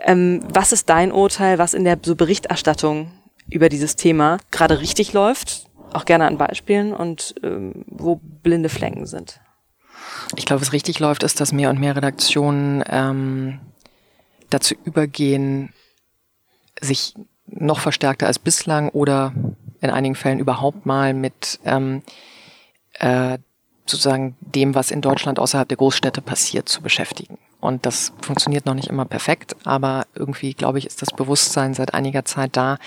[0.05, 3.11] Ähm, was ist dein Urteil, was in der so Berichterstattung
[3.51, 5.67] über dieses Thema gerade richtig läuft?
[5.93, 9.41] Auch gerne an Beispielen und ähm, wo blinde Flecken sind.
[10.37, 13.61] Ich glaube, was richtig läuft, ist, dass mehr und mehr Redaktionen ähm,
[14.51, 15.73] dazu übergehen,
[16.81, 17.15] sich
[17.47, 19.33] noch verstärkter als bislang oder
[19.81, 22.03] in einigen Fällen überhaupt mal mit ähm,
[22.95, 23.39] äh,
[23.87, 27.39] sozusagen dem, was in Deutschland außerhalb der Großstädte passiert, zu beschäftigen.
[27.61, 31.95] Und das funktioniert noch nicht immer perfekt, aber irgendwie, glaube ich, ist das Bewusstsein seit
[31.95, 32.79] einiger Zeit da,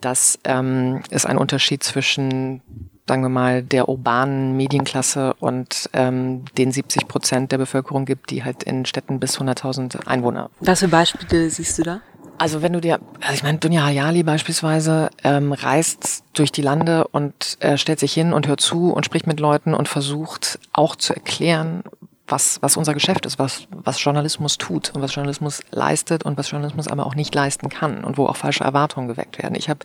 [0.00, 2.62] dass ähm, es einen Unterschied zwischen
[3.10, 8.44] sagen wir mal, der urbanen Medienklasse und ähm, den 70 Prozent der Bevölkerung gibt, die
[8.44, 10.48] halt in Städten bis 100.000 Einwohner.
[10.60, 12.02] Was für Beispiele siehst du da?
[12.38, 17.08] Also wenn du dir, also ich meine, Dunja Hayali beispielsweise ähm, reist durch die Lande
[17.08, 20.94] und äh, stellt sich hin und hört zu und spricht mit Leuten und versucht auch
[20.94, 21.82] zu erklären,
[22.30, 26.50] was, was unser Geschäft ist, was, was Journalismus tut und was Journalismus leistet und was
[26.50, 29.54] Journalismus aber auch nicht leisten kann und wo auch falsche Erwartungen geweckt werden.
[29.54, 29.80] Ich habe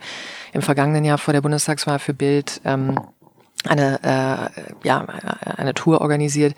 [0.52, 2.98] im vergangenen Jahr vor der Bundestagswahl für Bild ähm,
[3.64, 5.00] eine, äh, ja,
[5.56, 6.54] eine Tour organisiert,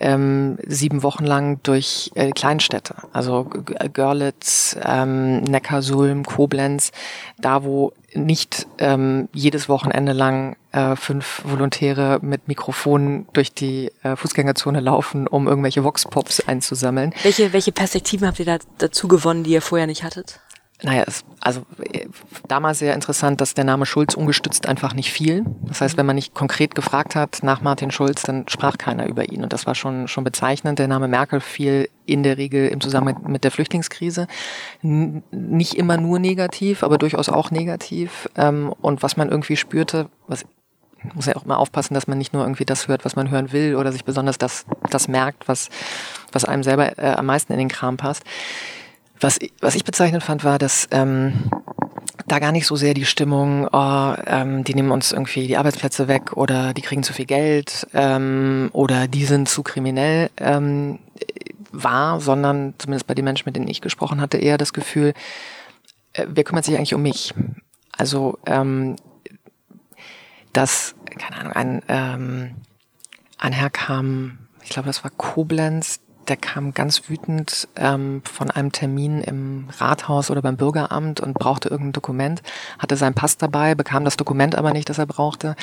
[0.00, 3.44] ähm, sieben Wochen lang durch äh, Kleinstädte, also
[3.92, 6.90] Görlitz, ähm, Neckarsulm, Koblenz,
[7.38, 14.16] da wo nicht ähm, jedes Wochenende lang äh, fünf Volontäre mit Mikrofonen durch die äh,
[14.16, 17.12] Fußgängerzone laufen, um irgendwelche Vox-Pops einzusammeln.
[17.22, 20.40] Welche, welche Perspektiven habt ihr da dazu gewonnen, die ihr vorher nicht hattet?
[20.82, 22.06] Naja, es, also äh,
[22.48, 25.44] damals sehr interessant, dass der Name Schulz ungestützt einfach nicht fiel.
[25.62, 29.30] Das heißt, wenn man nicht konkret gefragt hat nach Martin Schulz, dann sprach keiner über
[29.30, 29.44] ihn.
[29.44, 30.80] Und das war schon, schon bezeichnend.
[30.80, 34.26] Der Name Merkel fiel in der Regel im Zusammenhang mit der Flüchtlingskrise.
[34.82, 38.28] N nicht immer nur negativ, aber durchaus auch negativ.
[38.36, 40.44] Ähm, und was man irgendwie spürte, was
[41.14, 43.52] muss ja auch immer aufpassen, dass man nicht nur irgendwie das hört, was man hören
[43.52, 45.68] will oder sich besonders das, das merkt, was,
[46.32, 48.24] was einem selber äh, am meisten in den Kram passt
[49.24, 51.50] was, was ich bezeichnend fand, war, dass ähm,
[52.26, 56.08] da gar nicht so sehr die Stimmung, oh, ähm, die nehmen uns irgendwie die Arbeitsplätze
[56.08, 60.98] weg oder die kriegen zu viel Geld ähm, oder die sind zu kriminell ähm,
[61.72, 65.14] war, sondern zumindest bei den Menschen, mit denen ich gesprochen hatte, eher das Gefühl,
[66.12, 67.34] äh, wer kümmert sich eigentlich um mich?
[67.92, 68.96] Also, ähm,
[70.52, 72.54] dass, keine Ahnung, ein, ähm,
[73.38, 78.72] ein Herr kam, ich glaube, das war Koblenz, der kam ganz wütend ähm, von einem
[78.72, 82.42] Termin im Rathaus oder beim Bürgeramt und brauchte irgendein Dokument,
[82.78, 85.56] hatte seinen Pass dabei, bekam das Dokument aber nicht, das er brauchte,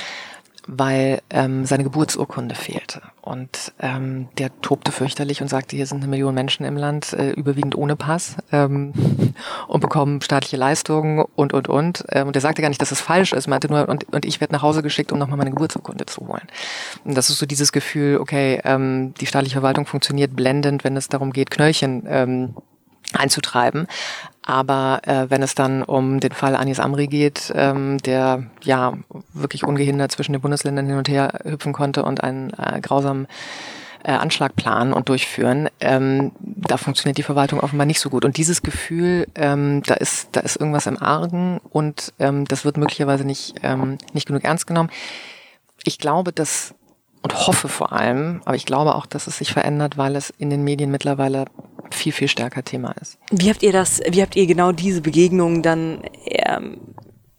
[0.74, 3.02] weil ähm, seine Geburtsurkunde fehlte.
[3.22, 7.32] Und ähm, der tobte fürchterlich und sagte, hier sind eine Million Menschen im Land, äh,
[7.32, 8.94] überwiegend ohne Pass ähm,
[9.68, 12.06] und bekommen staatliche Leistungen und, und, und.
[12.10, 14.40] Ähm, und er sagte gar nicht, dass es falsch ist, meinte nur, und, und ich
[14.40, 16.48] werde nach Hause geschickt, um nochmal meine Geburtsurkunde zu holen.
[17.04, 21.10] Und das ist so dieses Gefühl, okay, ähm, die staatliche Verwaltung funktioniert blendend, wenn es
[21.10, 22.56] darum geht, Knöllchen ähm,
[23.14, 23.88] einzutreiben.
[24.52, 28.98] Aber äh, wenn es dann um den Fall Anis Amri geht, ähm, der ja
[29.34, 33.28] wirklich ungehindert zwischen den Bundesländern hin und her hüpfen konnte und einen äh, grausamen
[34.04, 38.26] äh, Anschlag planen und durchführen, ähm, da funktioniert die Verwaltung offenbar nicht so gut.
[38.26, 42.76] Und dieses Gefühl, ähm, da ist da ist irgendwas im Argen und ähm, das wird
[42.76, 44.90] möglicherweise nicht ähm, nicht genug ernst genommen.
[45.86, 46.76] Ich glaube, dass
[47.22, 50.50] und hoffe vor allem, aber ich glaube auch, dass es sich verändert, weil es in
[50.50, 51.46] den Medien mittlerweile
[51.94, 53.18] viel, viel stärker Thema ist.
[53.32, 56.80] Wie habt ihr das, wie habt ihr genau diese Begegnungen dann ähm,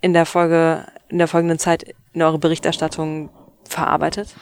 [0.00, 3.30] in der Folge, in der folgenden Zeit in eure Berichterstattung
[3.68, 4.34] verarbeitet?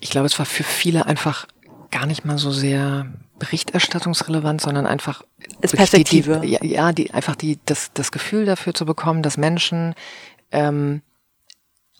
[0.00, 1.46] Ich glaube, es war für viele einfach
[1.90, 3.06] gar nicht mal so sehr
[3.38, 5.22] berichterstattungsrelevant, sondern einfach
[5.60, 6.40] ist Perspektive.
[6.40, 9.94] Die, die, ja, die einfach die das das Gefühl dafür zu bekommen, dass Menschen
[10.50, 11.02] ähm,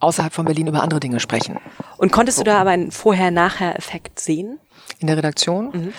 [0.00, 1.58] außerhalb von Berlin über andere Dinge sprechen.
[1.96, 4.58] Und konntest du da aber einen Vorher-Nachher-Effekt sehen?
[5.00, 5.70] In der Redaktion?
[5.72, 5.92] Mhm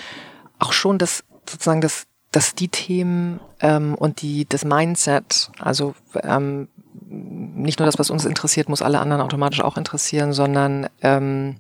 [0.60, 6.68] auch schon, dass sozusagen das, dass die Themen ähm, und die das Mindset, also ähm,
[7.08, 11.58] nicht nur das, was uns interessiert, muss alle anderen automatisch auch interessieren, sondern ähm,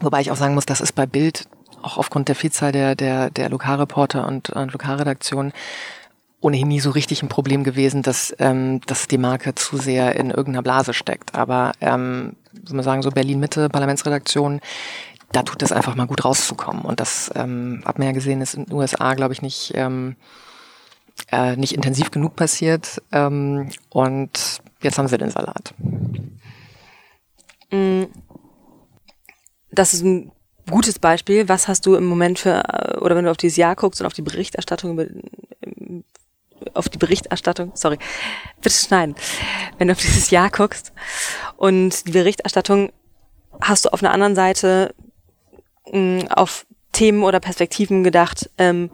[0.00, 1.46] wobei ich auch sagen muss, das ist bei Bild
[1.82, 5.52] auch aufgrund der Vielzahl der der der Lokalreporter und, und Lokalredaktionen
[6.42, 10.30] ohnehin nie so richtig ein Problem gewesen, dass, ähm, dass die Marke zu sehr in
[10.30, 11.34] irgendeiner Blase steckt.
[11.34, 14.60] Aber ähm, soll man sagen, so Berlin-Mitte, Parlamentsredaktion,
[15.32, 16.82] da tut es einfach mal gut rauszukommen.
[16.82, 20.16] Und das ähm, hat man ja gesehen, ist in den USA, glaube ich, nicht, ähm,
[21.30, 23.02] äh, nicht intensiv genug passiert.
[23.12, 25.74] Ähm, und jetzt haben sie den Salat.
[27.70, 28.04] Mm.
[29.70, 30.30] Das ist ein
[30.70, 31.48] gutes Beispiel.
[31.48, 34.06] Was hast du im Moment für, äh, oder wenn du auf dieses Jahr guckst und
[34.06, 35.06] auf die Berichterstattung über
[36.74, 37.98] auf die Berichterstattung, sorry,
[38.60, 39.14] bitte schneiden,
[39.78, 40.92] wenn du auf dieses Jahr guckst
[41.56, 42.92] und die Berichterstattung
[43.60, 44.94] hast du auf einer anderen Seite
[45.92, 48.90] mh, auf Themen oder Perspektiven gedacht, ähm,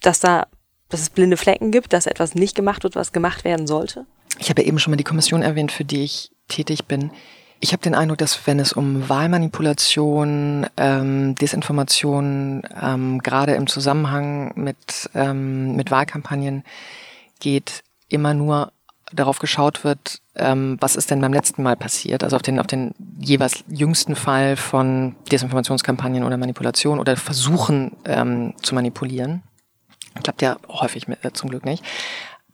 [0.00, 0.46] dass da,
[0.88, 4.06] dass es blinde Flecken gibt, dass etwas nicht gemacht wird, was gemacht werden sollte?
[4.38, 7.10] Ich habe eben schon mal die Kommission erwähnt, für die ich tätig bin.
[7.60, 14.52] Ich habe den Eindruck, dass wenn es um Wahlmanipulation, ähm, Desinformation, ähm, gerade im Zusammenhang
[14.54, 16.64] mit, ähm, mit Wahlkampagnen
[17.38, 18.72] geht, immer nur
[19.12, 22.66] darauf geschaut wird, ähm, was ist denn beim letzten Mal passiert, also auf den, auf
[22.66, 29.42] den jeweils jüngsten Fall von Desinformationskampagnen oder Manipulation oder Versuchen ähm, zu manipulieren.
[30.22, 31.84] Klappt ja häufig mit, äh, zum Glück nicht.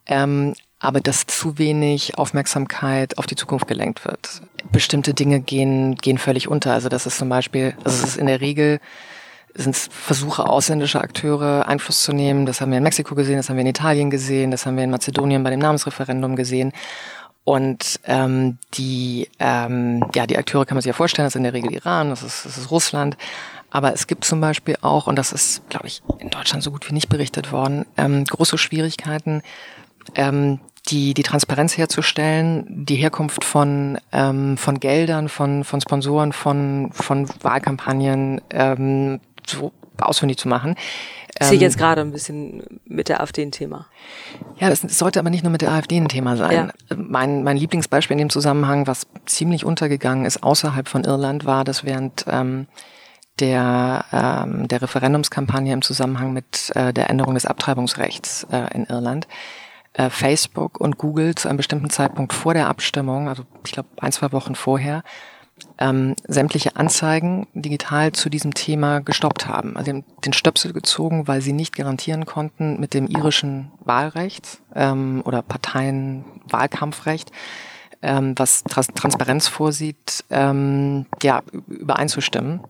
[0.07, 4.43] Ähm, aber dass zu wenig Aufmerksamkeit auf die Zukunft gelenkt wird.
[4.71, 6.73] Bestimmte Dinge gehen, gehen völlig unter.
[6.73, 8.81] Also das ist zum Beispiel, also es ist in der Regel
[9.57, 12.47] sind Versuche ausländischer Akteure Einfluss zu nehmen.
[12.47, 14.85] Das haben wir in Mexiko gesehen, das haben wir in Italien gesehen, das haben wir
[14.85, 16.73] in Mazedonien bei dem Namensreferendum gesehen.
[17.45, 21.45] und ähm, die, ähm, ja, die Akteure kann man sich ja vorstellen, das ist in
[21.45, 23.17] der Regel Iran, das ist, das ist Russland.
[23.71, 26.89] Aber es gibt zum Beispiel auch, und das ist, glaube ich, in Deutschland so gut
[26.89, 29.43] wie nicht berichtet worden, ähm, große Schwierigkeiten,
[30.15, 36.91] ähm, die, die Transparenz herzustellen, die Herkunft von, ähm, von Geldern, von, von Sponsoren, von,
[36.93, 40.77] von Wahlkampagnen ähm, so ausfindig zu machen.
[41.39, 43.87] Ich sehe ähm, jetzt gerade ein bisschen mit der AfD ein Thema.
[44.59, 46.73] Ja, das sollte aber nicht nur mit der AfD ein Thema sein.
[46.91, 46.97] Ja.
[46.97, 51.85] Mein, mein Lieblingsbeispiel in dem Zusammenhang, was ziemlich untergegangen ist außerhalb von Irland, war, dass
[51.85, 52.67] während ähm,
[53.39, 59.29] der, ähm, der Referendumskampagne im Zusammenhang mit äh, der Änderung des Abtreibungsrechts äh, in Irland
[59.93, 64.13] äh, Facebook und Google zu einem bestimmten Zeitpunkt vor der Abstimmung, also ich glaube ein,
[64.13, 65.03] zwei Wochen vorher,
[65.79, 69.77] ähm, sämtliche Anzeigen digital zu diesem Thema gestoppt haben.
[69.77, 75.43] Also den Stöpsel gezogen, weil sie nicht garantieren konnten mit dem irischen Wahlrecht ähm, oder
[75.43, 77.31] Parteien-Wahlkampfrecht,
[78.03, 82.61] ähm, was Trans Transparenz vorsieht, ähm, ja, übereinzustimmen.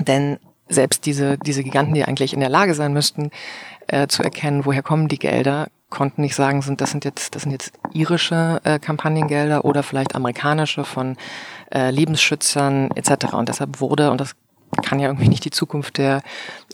[0.00, 3.30] Denn selbst diese, diese Giganten, die eigentlich in der Lage sein müssten,
[3.86, 7.42] äh, zu erkennen, woher kommen die Gelder, konnten nicht sagen, sind das sind jetzt das
[7.42, 11.16] sind jetzt irische äh, Kampagnengelder oder vielleicht amerikanische von
[11.72, 13.34] äh, Lebensschützern etc.
[13.34, 14.34] Und deshalb wurde und das
[14.82, 16.22] kann ja irgendwie nicht die Zukunft der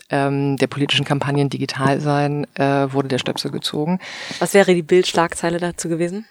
[0.09, 3.99] ähm, der politischen Kampagnen digital sein, äh, wurde der Stöpsel gezogen.
[4.39, 6.25] Was wäre die Bildschlagzeile dazu gewesen?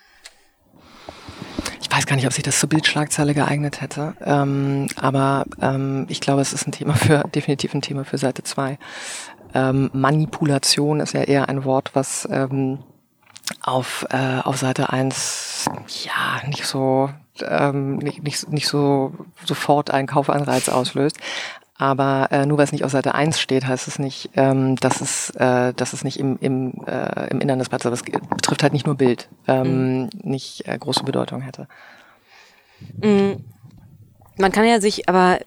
[1.81, 6.21] Ich weiß gar nicht, ob sich das zur Bildschlagzeile geeignet hätte, ähm, aber ähm, ich
[6.21, 8.79] glaube, es ist ein Thema für definitiv ein Thema für Seite 2.
[9.55, 12.79] Ähm, Manipulation ist ja eher ein Wort, was ähm,
[13.63, 15.69] auf, äh, auf Seite 1
[16.05, 17.11] ja nicht so
[17.49, 19.13] ähm, nicht, nicht, nicht so
[19.45, 21.19] sofort einen Kaufanreiz auslöst.
[21.81, 25.01] Aber äh, nur weil es nicht auf Seite 1 steht, heißt es nicht, ähm, dass,
[25.01, 28.63] es, äh, dass es nicht im, im, äh, im Innern des Blattes, aber es betrifft
[28.63, 30.11] halt nicht nur Bild, ähm, mhm.
[30.23, 31.69] nicht äh, große Bedeutung hätte.
[33.03, 33.45] Mhm.
[34.37, 35.39] Man kann ja sich aber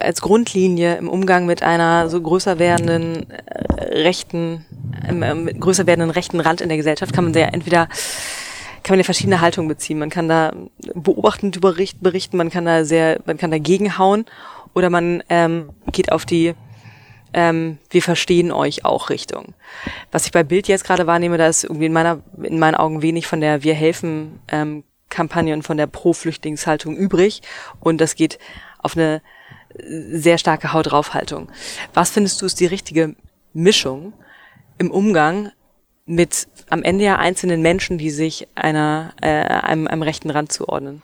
[0.00, 4.64] als Grundlinie im Umgang mit einer so größer werdenden äh, rechten,
[5.06, 7.88] äh, größer werdenden rechten Rand in der Gesellschaft kann man ja entweder
[8.82, 9.98] kann man ja verschiedene Haltungen beziehen.
[9.98, 10.52] Man kann da
[10.94, 14.26] beobachtend berichten, man kann da sehr, man kann dagegen hauen
[14.74, 16.54] oder man ähm, geht auf die
[17.34, 19.54] ähm, wir verstehen euch auch Richtung.
[20.10, 23.02] Was ich bei Bild jetzt gerade wahrnehme, da ist irgendwie in meiner in meinen Augen
[23.02, 27.42] wenig von der wir helfen ähm, Kampagnen von der Pro-Flüchtlingshaltung übrig
[27.80, 28.38] und das geht
[28.78, 29.22] auf eine
[29.78, 31.50] sehr starke Haut drauf Haltung.
[31.94, 33.14] Was findest du ist die richtige
[33.54, 34.12] Mischung
[34.78, 35.52] im Umgang
[36.06, 41.02] mit am Ende ja einzelnen Menschen, die sich einer äh, einem, einem rechten Rand zuordnen?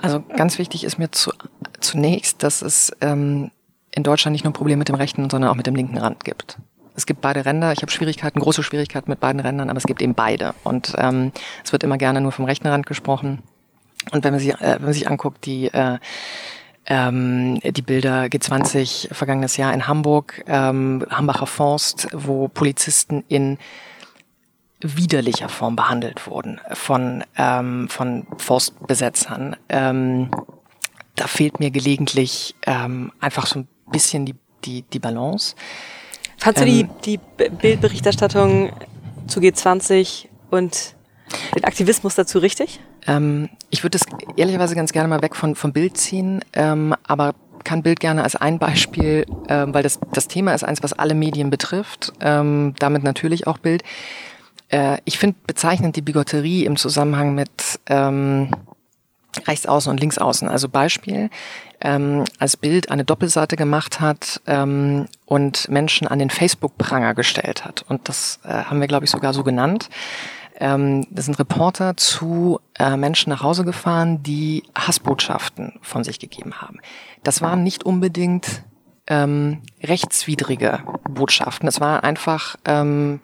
[0.00, 1.32] Also ganz wichtig ist mir zu,
[1.80, 3.50] zunächst, dass es ähm,
[3.90, 6.58] in Deutschland nicht nur Probleme mit dem rechten, sondern auch mit dem linken Rand gibt
[6.98, 7.72] es gibt beide Ränder.
[7.72, 10.52] Ich habe Schwierigkeiten, große Schwierigkeiten mit beiden Rändern, aber es gibt eben beide.
[10.64, 11.30] Und ähm,
[11.64, 13.42] es wird immer gerne nur vom rechten Rand gesprochen.
[14.10, 15.98] Und wenn man sich, äh, wenn man sich anguckt, die äh,
[16.88, 23.58] ähm, die Bilder G20 vergangenes Jahr in Hamburg, ähm, Hambacher Forst, wo Polizisten in
[24.80, 29.56] widerlicher Form behandelt wurden von, ähm, von Forstbesetzern.
[29.68, 30.30] Ähm,
[31.16, 35.56] da fehlt mir gelegentlich ähm, einfach so ein bisschen die, die, die Balance.
[36.38, 38.72] Fandst du ähm, die, die Bildberichterstattung
[39.26, 40.94] zu G20 und
[41.54, 42.80] den Aktivismus dazu richtig?
[43.06, 44.06] Ähm, ich würde das
[44.36, 47.34] ehrlicherweise ganz gerne mal weg von, vom Bild ziehen, ähm, aber
[47.64, 51.14] kann Bild gerne als ein Beispiel, ähm, weil das, das Thema ist eins, was alle
[51.14, 53.82] Medien betrifft, ähm, damit natürlich auch Bild.
[54.68, 58.50] Äh, ich finde bezeichnend die Bigotterie im Zusammenhang mit ähm,
[59.46, 60.48] Rechtsaußen und Linksaußen.
[60.48, 61.30] Also Beispiel,
[61.80, 67.84] ähm, als Bild eine Doppelseite gemacht hat ähm, und Menschen an den Facebook-Pranger gestellt hat.
[67.88, 69.88] Und das äh, haben wir, glaube ich, sogar so genannt.
[70.58, 76.60] Ähm, das sind Reporter zu äh, Menschen nach Hause gefahren, die Hassbotschaften von sich gegeben
[76.60, 76.80] haben.
[77.22, 78.64] Das waren nicht unbedingt
[79.06, 81.68] ähm, rechtswidrige Botschaften.
[81.68, 83.20] Es war einfach, ähm,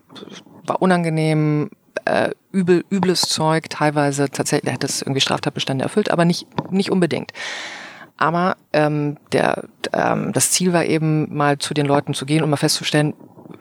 [0.64, 1.70] war unangenehm,
[2.05, 7.33] äh, übel, übles Zeug, teilweise tatsächlich hat es irgendwie Straftatbestände erfüllt, aber nicht, nicht unbedingt.
[8.16, 12.51] Aber ähm, der, ähm, das Ziel war eben mal zu den Leuten zu gehen und
[12.51, 13.14] mal festzustellen,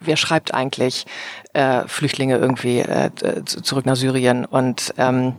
[0.05, 1.05] wer schreibt eigentlich
[1.53, 3.11] äh, Flüchtlinge irgendwie äh,
[3.45, 5.35] zurück nach Syrien und ähm,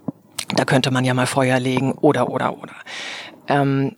[0.54, 2.74] da könnte man ja mal Feuer legen oder oder oder.
[3.48, 3.96] Ähm,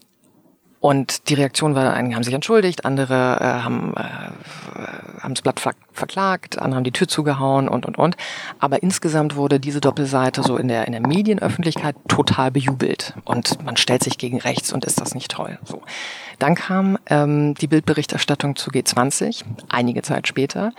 [0.79, 5.59] und die Reaktion war, einige haben sich entschuldigt, andere äh, haben, äh, haben das Blatt
[5.59, 8.15] ver verklagt, andere haben die Tür zugehauen und, und, und.
[8.59, 13.15] Aber insgesamt wurde diese Doppelseite so in der, in der Medienöffentlichkeit total bejubelt.
[13.25, 15.57] Und man stellt sich gegen rechts und ist das nicht toll.
[15.63, 15.81] So.
[16.37, 20.71] Dann kam ähm, die Bildberichterstattung zu G20, einige Zeit später.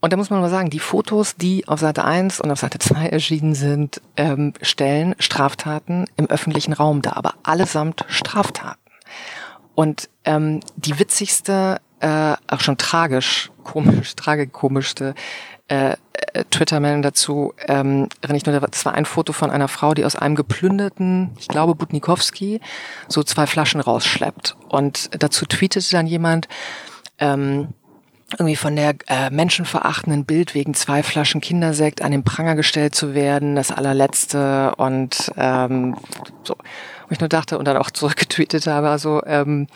[0.00, 2.80] Und da muss man mal sagen, die Fotos, die auf Seite 1 und auf Seite
[2.80, 8.79] 2 erschienen sind, ähm, stellen Straftaten im öffentlichen Raum dar, aber allesamt Straftaten.
[9.74, 15.14] Und ähm, die witzigste, äh, auch schon tragisch, komisch, tragikomischste
[15.68, 15.92] äh,
[16.32, 20.16] äh, Twitter-Meldung dazu, ähm, ich nur, das war ein Foto von einer Frau, die aus
[20.16, 22.60] einem geplünderten, ich glaube Butnikowski,
[23.08, 24.56] so zwei Flaschen rausschleppt.
[24.68, 26.48] Und dazu tweetete dann jemand,
[27.18, 27.68] ähm,
[28.38, 33.14] irgendwie von der äh, menschenverachtenden Bild wegen zwei Flaschen Kindersekt an den Pranger gestellt zu
[33.14, 35.96] werden, das allerletzte und ähm,
[36.44, 36.56] so.
[37.10, 39.66] Und ich nur dachte und dann auch zurückgetweetet habe, also ähm,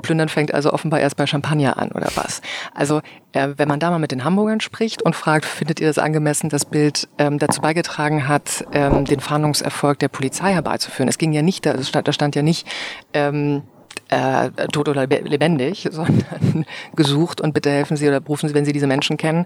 [0.00, 2.40] Plündern fängt also offenbar erst bei Champagner an oder was.
[2.74, 5.98] Also äh, wenn man da mal mit den Hamburgern spricht und fragt, findet ihr das
[5.98, 11.10] angemessen, das Bild ähm, dazu beigetragen hat, ähm, den Fahndungserfolg der Polizei herbeizuführen.
[11.10, 12.66] Es ging ja nicht, da stand, da stand ja nicht
[13.12, 13.64] ähm,
[14.08, 16.64] äh, tot oder lebendig, sondern
[16.96, 19.44] gesucht und bitte helfen Sie oder rufen Sie, wenn Sie diese Menschen kennen,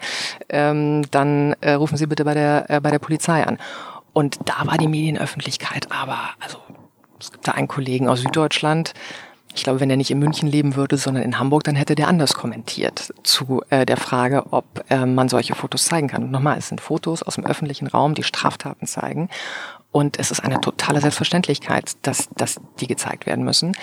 [0.49, 3.59] ähm, dann äh, rufen Sie bitte bei der, äh, bei der Polizei an.
[4.13, 6.59] Und da war die Medienöffentlichkeit aber, also
[7.23, 8.95] es gibt da einen Kollegen aus Süddeutschland,
[9.55, 12.09] ich glaube, wenn er nicht in München leben würde, sondern in Hamburg, dann hätte der
[12.09, 16.23] anders kommentiert zu äh, der Frage, ob äh, man solche Fotos zeigen kann.
[16.23, 19.29] Und nochmal, es sind Fotos aus dem öffentlichen Raum, die Straftaten zeigen.
[19.91, 23.75] Und es ist eine totale Selbstverständlichkeit, dass, dass die gezeigt werden müssen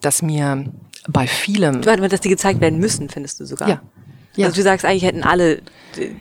[0.00, 0.64] dass mir
[1.08, 1.82] bei vielem.
[1.82, 3.68] Du meinst, dass die gezeigt werden müssen, findest du sogar?
[3.68, 3.82] Ja.
[4.36, 4.46] ja.
[4.46, 5.62] Also du sagst eigentlich hätten alle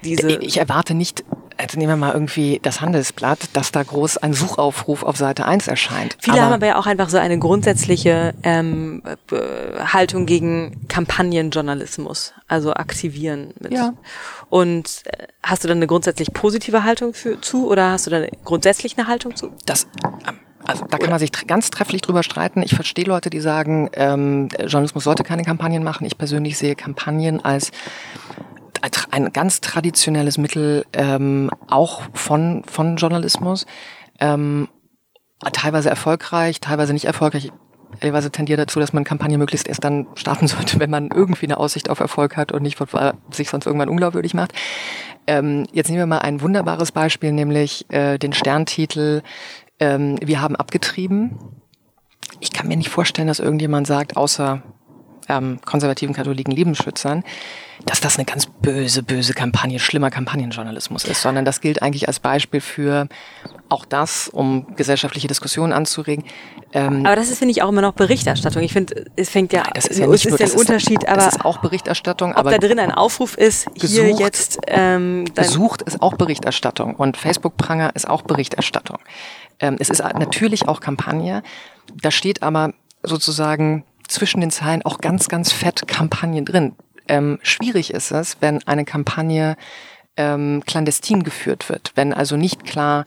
[0.03, 0.39] diese.
[0.39, 1.23] Ich erwarte nicht,
[1.57, 5.67] also nehmen wir mal irgendwie das Handelsblatt, dass da groß ein Suchaufruf auf Seite 1
[5.67, 6.17] erscheint.
[6.19, 9.01] Viele aber haben aber ja auch einfach so eine grundsätzliche ähm,
[9.79, 13.53] Haltung gegen Kampagnenjournalismus, also aktivieren.
[13.59, 13.73] Mit.
[13.73, 13.93] Ja.
[14.49, 18.27] Und äh, hast du dann eine grundsätzlich positive Haltung für, zu oder hast du dann
[18.43, 19.51] grundsätzlich eine Haltung zu?
[19.65, 19.87] Das
[20.27, 22.61] ähm, also da kann man sich ganz trefflich drüber streiten.
[22.61, 26.05] Ich verstehe Leute, die sagen, ähm, Journalismus sollte keine Kampagnen machen.
[26.05, 27.71] Ich persönlich sehe Kampagnen als
[29.11, 33.65] ein ganz traditionelles Mittel ähm, auch von, von Journalismus.
[34.19, 34.67] Ähm,
[35.53, 37.51] teilweise erfolgreich, teilweise nicht erfolgreich.
[38.01, 41.57] Teilweise tendiert dazu, dass man Kampagne möglichst erst dann starten sollte, wenn man irgendwie eine
[41.57, 42.77] Aussicht auf Erfolg hat und nicht
[43.31, 44.53] sich sonst irgendwann unglaubwürdig macht.
[45.25, 49.21] Ähm, jetzt nehmen wir mal ein wunderbares Beispiel, nämlich äh, den Sterntitel
[49.79, 51.37] ähm, wir haben abgetrieben.
[52.39, 54.63] Ich kann mir nicht vorstellen, dass irgendjemand sagt, außer
[55.29, 57.23] ähm, konservativen katholiken Lebensschützern,
[57.85, 62.19] dass das eine ganz böse, böse Kampagne, schlimmer Kampagnenjournalismus ist, sondern das gilt eigentlich als
[62.19, 63.07] Beispiel für
[63.69, 66.23] auch das, um gesellschaftliche Diskussionen anzuregen.
[66.73, 68.63] Ähm, aber das ist, finde ich, auch immer noch Berichterstattung.
[68.63, 71.35] Ich finde, es fängt ja, das ist ja nicht es ist ein Unterschied, aber das
[71.35, 72.31] ist auch Berichterstattung.
[72.31, 76.95] Ob aber da drin ein Aufruf ist, gesucht, hier jetzt ähm, gesucht ist auch Berichterstattung
[76.95, 78.99] und Facebook Pranger ist auch Berichterstattung.
[79.59, 81.43] Ähm, es ist natürlich auch Kampagne.
[82.01, 86.75] Da steht aber sozusagen zwischen den Zeilen auch ganz, ganz fett Kampagne drin.
[87.07, 89.55] Ähm, schwierig ist es, wenn eine Kampagne
[90.17, 93.05] ähm, clandestin geführt wird, wenn also nicht klar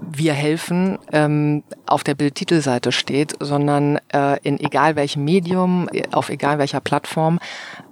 [0.00, 6.58] wir helfen ähm, auf der Bildtitelseite steht, sondern äh, in egal welchem Medium, auf egal
[6.58, 7.38] welcher Plattform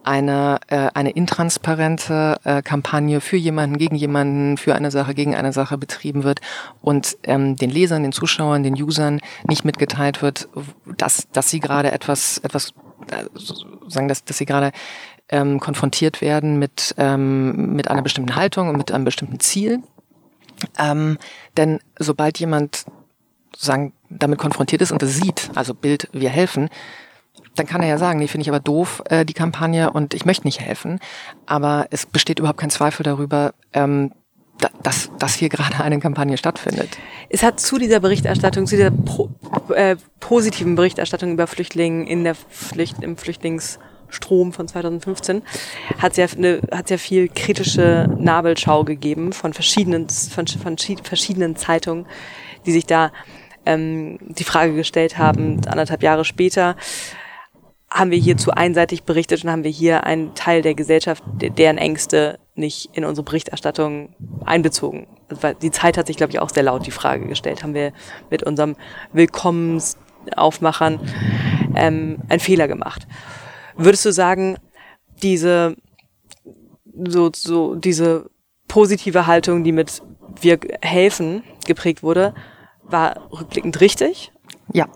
[0.05, 5.53] eine, äh, eine intransparente äh, Kampagne für jemanden, gegen jemanden, für eine Sache, gegen eine
[5.53, 6.41] Sache betrieben wird
[6.81, 10.49] und ähm, den Lesern, den Zuschauern, den Usern nicht mitgeteilt wird,
[10.97, 12.73] dass, dass sie gerade etwas, etwas
[13.11, 13.25] äh,
[13.89, 14.73] sagen, dass, dass sie gerade
[15.29, 19.83] ähm, konfrontiert werden mit, ähm, mit einer bestimmten Haltung und mit einem bestimmten Ziel
[20.79, 21.19] ähm,
[21.57, 22.85] denn sobald jemand
[23.53, 26.69] sozusagen damit konfrontiert ist und das sieht, also Bild, wir helfen,
[27.55, 30.25] dann kann er ja sagen, nee, finde ich aber doof, äh, die Kampagne und ich
[30.25, 31.01] möchte nicht helfen.
[31.47, 34.13] Aber es besteht überhaupt kein Zweifel darüber, ähm,
[34.83, 36.99] dass, dass hier gerade eine Kampagne stattfindet.
[37.29, 39.31] Es hat zu dieser Berichterstattung, zu dieser pro,
[39.75, 43.79] äh, positiven Berichterstattung über Flüchtlinge in der Flücht, im Flüchtlings
[44.17, 45.43] Strom von 2015
[45.99, 51.57] hat es ja, eine, hat's ja viel kritische Nabelschau gegeben von verschiedenen, von, von verschiedenen
[51.57, 52.07] Zeitungen,
[52.65, 53.13] die sich da
[53.65, 56.77] ähm, die Frage gestellt haben, anderthalb Jahre später,
[57.91, 61.79] haben wir hier zu einseitig berichtet und haben wir hier einen Teil der Gesellschaft, deren
[61.79, 65.07] Ängste nicht in unsere Berichterstattung einbezogen.
[65.29, 67.63] Also, die Zeit hat sich, glaube ich, auch sehr laut die Frage gestellt.
[67.63, 67.93] Haben wir
[68.31, 68.77] mit unserem
[69.13, 71.01] Willkommensaufmachern
[71.75, 73.07] ähm, einen Fehler gemacht?
[73.77, 74.57] Würdest du sagen,
[75.23, 75.77] diese,
[77.07, 78.31] so, so, diese
[78.69, 80.03] positive Haltung, die mit
[80.41, 82.35] wir helfen geprägt wurde,
[82.83, 84.33] war rückblickend richtig?
[84.73, 84.89] Ja.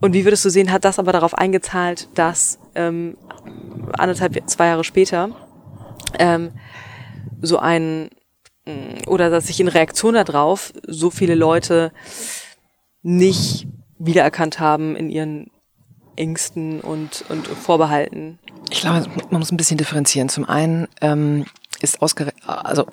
[0.00, 3.16] Und wie würdest du sehen, hat das aber darauf eingezahlt, dass ähm,
[3.96, 5.30] anderthalb, zwei Jahre später
[6.18, 6.52] ähm,
[7.40, 8.10] so ein
[8.66, 11.92] mm, oder dass sich in Reaktion darauf so viele Leute
[13.02, 15.50] nicht wiedererkannt haben in ihren
[16.22, 18.38] Ängsten und, und Vorbehalten?
[18.70, 20.28] Ich glaube, man muss ein bisschen differenzieren.
[20.28, 21.46] Zum einen ähm,
[21.80, 22.86] ist ausgere also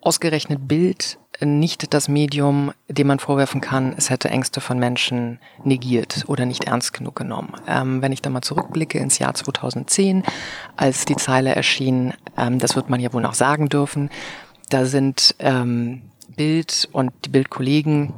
[0.00, 6.24] ausgerechnet Bild nicht das Medium, dem man vorwerfen kann, es hätte Ängste von Menschen negiert
[6.26, 7.54] oder nicht ernst genug genommen.
[7.66, 10.24] Ähm, wenn ich da mal zurückblicke ins Jahr 2010,
[10.76, 14.10] als die Zeile erschien, ähm, das wird man ja wohl noch sagen dürfen,
[14.70, 16.02] da sind ähm,
[16.36, 18.12] Bild und die Bildkollegen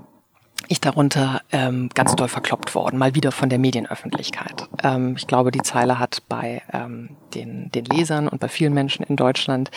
[0.68, 4.68] ich darunter ähm, ganz doll verkloppt worden, mal wieder von der Medienöffentlichkeit.
[4.82, 9.04] Ähm, ich glaube, die Zeile hat bei ähm, den, den Lesern und bei vielen Menschen
[9.04, 9.70] in Deutschland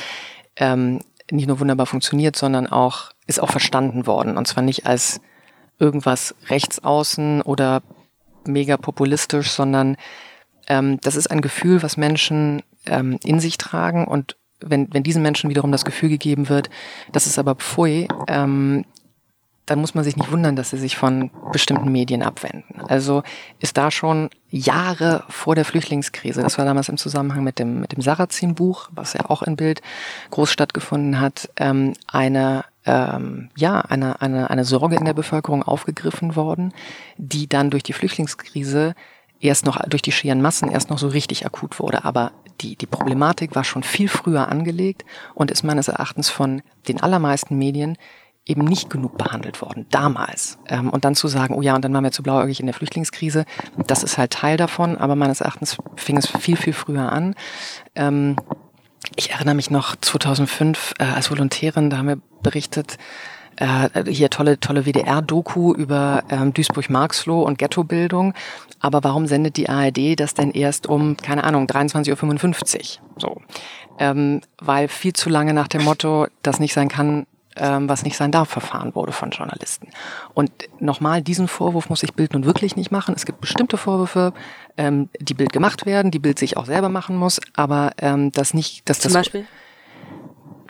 [0.56, 4.38] ähm, nicht nur wunderbar funktioniert, sondern auch ist auch verstanden worden.
[4.38, 5.20] Und zwar nicht als
[5.80, 7.82] irgendwas rechtsaußen oder
[8.46, 9.98] mega populistisch, sondern
[10.68, 15.22] ähm, das ist ein Gefühl, was Menschen ähm, in sich tragen und wenn, wenn diesen
[15.22, 16.70] Menschen wiederum das Gefühl gegeben wird,
[17.12, 18.86] das ist aber pfui, ähm,
[19.68, 22.82] dann muss man sich nicht wundern, dass sie sich von bestimmten Medien abwenden.
[22.88, 23.22] Also
[23.60, 27.92] ist da schon Jahre vor der Flüchtlingskrise, das war damals im Zusammenhang mit dem, mit
[27.92, 29.82] dem Sarrazin-Buch, was ja auch in Bild
[30.32, 36.38] groß stattgefunden hat, ähm, eine ähm, ja, eine, eine, eine Sorge in der Bevölkerung aufgegriffen
[36.38, 36.74] worden,
[37.18, 38.96] die dann durch die Flüchtlingskrise
[39.42, 42.06] erst noch durch die schieren Massen erst noch so richtig akut wurde.
[42.06, 45.06] Aber die, die Problematik war schon viel früher angelegt
[45.36, 47.98] und ist meines Erachtens von den allermeisten Medien
[48.48, 50.58] eben nicht genug behandelt worden, damals.
[50.68, 52.74] Ähm, und dann zu sagen, oh ja, und dann waren wir zu blauäugig in der
[52.74, 53.46] Flüchtlingskrise,
[53.86, 57.36] das ist halt Teil davon, aber meines Erachtens fing es viel, viel früher an.
[57.96, 58.38] Ähm,
[59.16, 62.98] ich erinnere mich noch 2005 äh, als Volontärin, da haben wir berichtet,
[63.58, 68.34] äh, hier tolle, tolle WDR-Doku über ähm, Duisburg-Marxloh und Ghettobildung.
[68.80, 73.10] Aber warum sendet die ARD das denn erst um, keine Ahnung, 23.55 Uhr?
[73.18, 73.42] So.
[74.00, 77.26] Ähm, weil viel zu lange nach dem Motto, das nicht sein kann,
[77.60, 79.90] ähm, was nicht sein darf, verfahren wurde von Journalisten.
[80.34, 83.14] Und nochmal, diesen Vorwurf muss ich Bild nun wirklich nicht machen.
[83.16, 84.34] Es gibt bestimmte Vorwürfe,
[84.78, 88.54] ähm, die Bild gemacht werden, die Bild sich auch selber machen muss, aber ähm, das
[88.54, 89.22] nicht, dass Zum das...
[89.22, 89.46] Beispiel?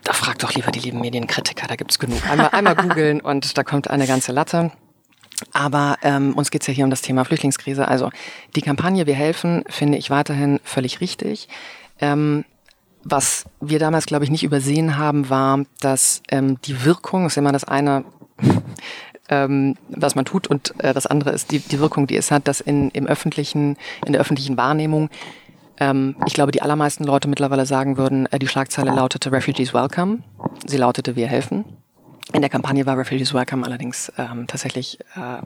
[0.04, 2.24] Da fragt doch lieber die lieben Medienkritiker, da gibt's genug.
[2.30, 4.70] Einmal, einmal googeln und da kommt eine ganze Latte.
[5.52, 7.86] Aber ähm, uns geht's ja hier um das Thema Flüchtlingskrise.
[7.86, 8.10] Also
[8.56, 11.48] die Kampagne Wir helfen finde ich weiterhin völlig richtig.
[12.00, 12.44] Ähm,
[13.10, 17.52] was wir damals, glaube ich, nicht übersehen haben, war, dass ähm, die Wirkung, ist immer
[17.52, 18.04] das eine,
[19.28, 22.48] ähm, was man tut, und äh, das andere ist die, die Wirkung, die es hat,
[22.48, 25.10] dass in, im öffentlichen, in der öffentlichen Wahrnehmung,
[25.80, 30.18] ähm, ich glaube, die allermeisten Leute mittlerweile sagen würden, äh, die Schlagzeile lautete Refugees Welcome,
[30.66, 31.64] sie lautete Wir helfen.
[32.34, 35.40] In der Kampagne war Refugees Welcome allerdings ähm, tatsächlich äh,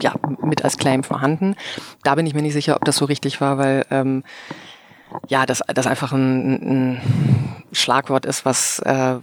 [0.00, 1.56] ja, mit als Claim vorhanden.
[2.04, 4.22] Da bin ich mir nicht sicher, ob das so richtig war, weil ähm,
[5.28, 7.00] ja, das, das einfach ein, ein
[7.72, 9.16] Schlagwort ist, was, äh,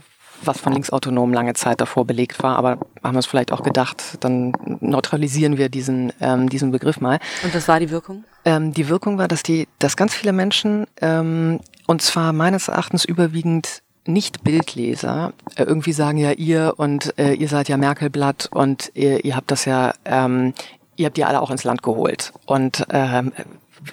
[0.43, 4.17] was von Linksautonomen lange Zeit davor belegt war, aber haben wir es vielleicht auch gedacht,
[4.19, 7.19] dann neutralisieren wir diesen, ähm, diesen Begriff mal.
[7.43, 8.23] Und was war die Wirkung?
[8.45, 13.05] Ähm, die Wirkung war, dass die, dass ganz viele Menschen, ähm, und zwar meines Erachtens
[13.05, 18.91] überwiegend nicht Bildleser äh, irgendwie sagen ja ihr und äh, ihr seid ja Merkelblatt und
[18.93, 20.53] ihr, ihr habt das ja ähm,
[20.95, 23.31] ihr habt die alle auch ins Land geholt und ähm,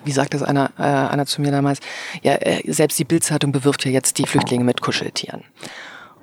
[0.05, 1.80] wie sagt das einer, äh, einer zu mir damals,
[2.22, 5.45] ja, äh, selbst die Bildzeitung bewirft ja jetzt die Flüchtlinge mit Kuscheltieren.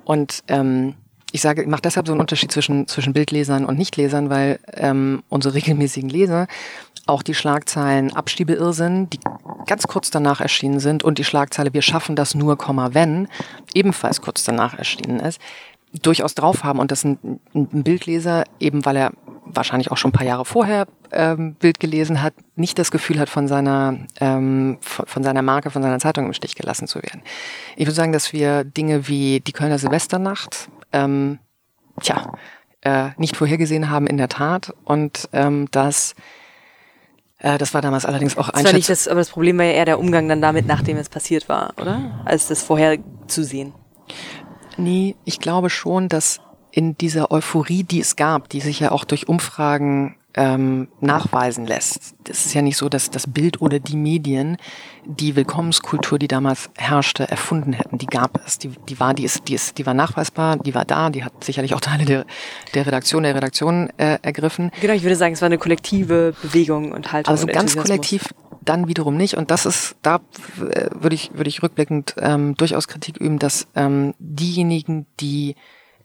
[0.04, 0.94] Und ähm,
[1.32, 5.22] ich sage, ich mache deshalb so einen Unterschied zwischen, zwischen Bildlesern und Nichtlesern, weil ähm,
[5.30, 6.46] unsere regelmäßigen Leser
[7.06, 9.18] auch die Schlagzeilen Abstiebeirrsinn, die
[9.66, 12.58] ganz kurz danach erschienen sind, und die Schlagzeile Wir schaffen das nur,
[12.94, 13.28] wenn,
[13.74, 15.40] ebenfalls kurz danach erschienen ist,
[16.00, 19.12] durchaus drauf haben und dass ein, ein Bildleser, eben weil er
[19.44, 23.28] wahrscheinlich auch schon ein paar Jahre vorher ähm, Bild gelesen hat, nicht das Gefühl hat,
[23.28, 27.22] von seiner, ähm, von, von seiner Marke, von seiner Zeitung im Stich gelassen zu werden.
[27.76, 31.38] Ich würde sagen, dass wir Dinge wie die Kölner Silvesternacht, ähm,
[32.00, 32.32] tja,
[32.82, 36.14] äh, nicht vorhergesehen haben in der Tat und ähm, dass
[37.38, 38.64] äh, das war damals allerdings auch ein.
[38.64, 41.48] Das das, aber das Problem war ja eher der Umgang dann damit, nachdem es passiert
[41.48, 42.22] war, oder?
[42.24, 43.74] Als das vorher zu sehen.
[44.76, 49.04] Nee, ich glaube schon, dass in dieser Euphorie, die es gab, die sich ja auch
[49.04, 52.14] durch Umfragen ähm, nachweisen lässt.
[52.28, 54.56] Es ist ja nicht so, dass das Bild oder die Medien
[55.04, 57.98] die Willkommenskultur, die damals herrschte, erfunden hätten.
[57.98, 58.58] Die gab es.
[58.58, 61.44] Die, die war, die ist, die ist, die war nachweisbar, die war da, die hat
[61.44, 62.24] sicherlich auch Teile der,
[62.74, 64.70] der Redaktion, der Redaktion äh, ergriffen.
[64.80, 67.30] Genau, ich würde sagen, es war eine kollektive Bewegung und Haltung.
[67.30, 68.32] Also ganz kollektiv
[68.64, 69.36] dann wiederum nicht.
[69.36, 70.20] Und das ist, da
[70.60, 75.56] äh, würde ich, würde ich rückblickend ähm, durchaus Kritik üben, dass ähm, diejenigen, die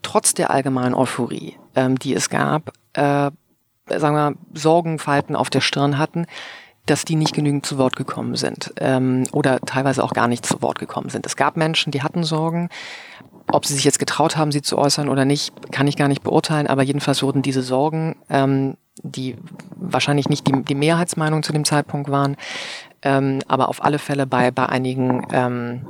[0.01, 3.31] trotz der allgemeinen Euphorie, ähm, die es gab, äh,
[3.89, 6.25] sagen wir, Sorgenfalten auf der Stirn hatten,
[6.85, 10.61] dass die nicht genügend zu Wort gekommen sind ähm, oder teilweise auch gar nicht zu
[10.61, 11.25] Wort gekommen sind.
[11.25, 12.69] Es gab Menschen, die hatten Sorgen.
[13.49, 16.21] Ob sie sich jetzt getraut haben, sie zu äußern oder nicht, kann ich gar nicht
[16.21, 19.37] beurteilen, aber jedenfalls wurden diese Sorgen, ähm, die
[19.75, 22.35] wahrscheinlich nicht die, die Mehrheitsmeinung zu dem Zeitpunkt waren,
[23.03, 25.85] ähm, aber auf alle Fälle bei, bei einigen ähm,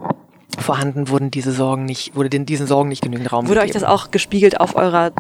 [0.60, 3.76] vorhanden wurden diese Sorgen nicht, wurde den, diesen Sorgen nicht genügend Raum Wurde gegeben.
[3.76, 5.12] euch das auch gespiegelt auf eurer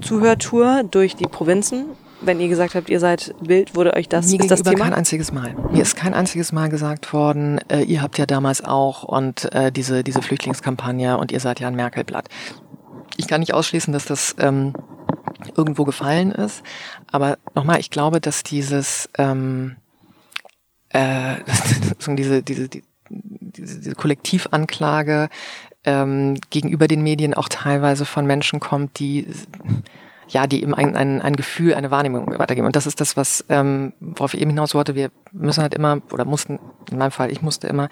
[0.00, 1.86] Zuhörtour durch die Provinzen?
[2.22, 4.84] Wenn ihr gesagt habt, ihr seid wild, wurde euch das, Mir ist das Thema?
[4.84, 5.54] kein einziges Mal.
[5.70, 9.72] Mir ist kein einziges Mal gesagt worden, äh, ihr habt ja damals auch und äh,
[9.72, 12.28] diese, diese Flüchtlingskampagne und ihr seid ja ein Merkelblatt.
[13.16, 14.74] Ich kann nicht ausschließen, dass das ähm,
[15.56, 16.62] irgendwo gefallen ist,
[17.10, 19.76] aber nochmal, ich glaube, dass dieses ähm,
[20.90, 21.36] äh,
[22.06, 25.28] diese, diese, die, diese, diese Kollektivanklage
[25.84, 29.26] ähm, gegenüber den Medien auch teilweise von Menschen kommt, die
[30.30, 32.66] ja, die eben ein, ein, ein Gefühl, eine Wahrnehmung weitergeben.
[32.66, 34.94] Und das ist das, was, ähm, worauf ich eben hinaus wollte.
[34.94, 36.58] Wir müssen halt immer, oder mussten,
[36.90, 37.88] in meinem Fall, ich musste immer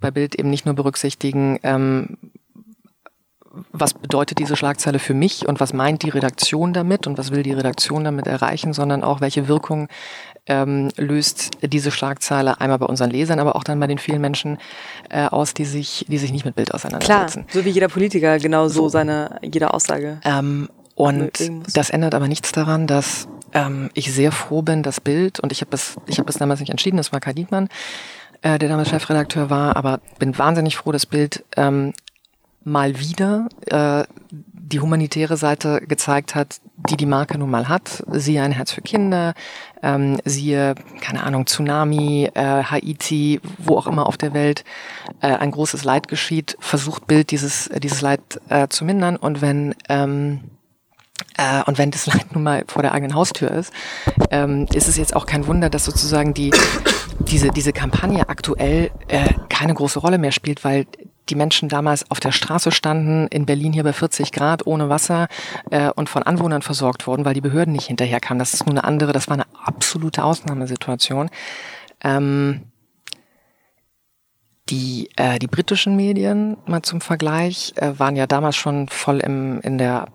[0.00, 2.16] bei Bild eben nicht nur berücksichtigen, ähm,
[3.72, 7.42] was bedeutet diese Schlagzeile für mich und was meint die Redaktion damit und was will
[7.42, 9.88] die Redaktion damit erreichen, sondern auch welche Wirkung
[10.46, 14.58] ähm, löst diese Schlagzeile einmal bei unseren Lesern, aber auch dann bei den vielen Menschen
[15.08, 17.46] äh, aus, die sich, die sich nicht mit Bild auseinandersetzen.
[17.46, 18.88] Klar, so wie jeder Politiker genau so, so.
[18.88, 20.20] seine jede Aussage.
[20.24, 20.68] Ähm,
[21.00, 25.50] und das ändert aber nichts daran, dass ähm, ich sehr froh bin, das Bild und
[25.50, 27.70] ich habe das, ich habe das damals nicht entschieden, das war Kai Diekmann,
[28.42, 31.94] äh, der damals Chefredakteur war, aber bin wahnsinnig froh, das Bild ähm,
[32.64, 38.04] mal wieder äh, die humanitäre Seite gezeigt hat, die die Marke nun mal hat.
[38.10, 39.32] Siehe ein Herz für Kinder,
[39.82, 44.64] ähm, siehe, keine Ahnung, Tsunami, äh, Haiti, wo auch immer auf der Welt
[45.22, 48.20] äh, ein großes Leid geschieht, versucht Bild dieses, dieses Leid
[48.50, 49.16] äh, zu mindern.
[49.16, 50.40] Und wenn ähm,
[51.36, 53.72] äh, und wenn das Leid nun mal vor der eigenen Haustür ist,
[54.30, 56.50] ähm, ist es jetzt auch kein Wunder, dass sozusagen die
[57.20, 60.86] diese diese Kampagne aktuell äh, keine große Rolle mehr spielt, weil
[61.30, 65.28] die Menschen damals auf der Straße standen, in Berlin hier bei 40 Grad ohne Wasser
[65.70, 68.38] äh, und von Anwohnern versorgt wurden, weil die Behörden nicht hinterherkamen.
[68.38, 71.30] Das ist nur eine andere, das war eine absolute Ausnahmesituation.
[72.02, 72.62] Ähm,
[74.68, 79.60] die, äh, die britischen Medien, mal zum Vergleich, äh, waren ja damals schon voll im,
[79.60, 80.06] in der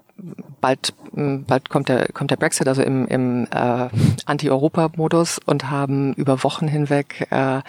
[0.61, 3.89] bald, bald kommt der, kommt der Brexit, also im, im äh,
[4.26, 7.61] Anti-Europa-Modus und haben über Wochen hinweg äh,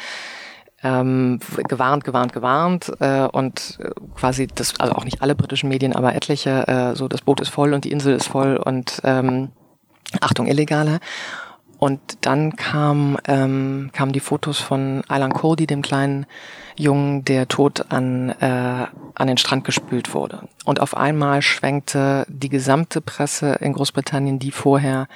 [0.82, 5.94] ähm, gewarnt, gewarnt, gewarnt äh, und äh, quasi das, also auch nicht alle britischen Medien,
[5.94, 9.50] aber etliche, äh, so das Boot ist voll und die Insel ist voll und ähm,
[10.20, 11.00] Achtung, Illegale.
[11.78, 16.26] Und dann kam, ähm, kamen die Fotos von Alan Cody, dem kleinen
[16.76, 20.48] Jungen, der tot an, äh, an den Strand gespült wurde.
[20.64, 25.06] Und auf einmal schwenkte die gesamte Presse in Großbritannien, die vorher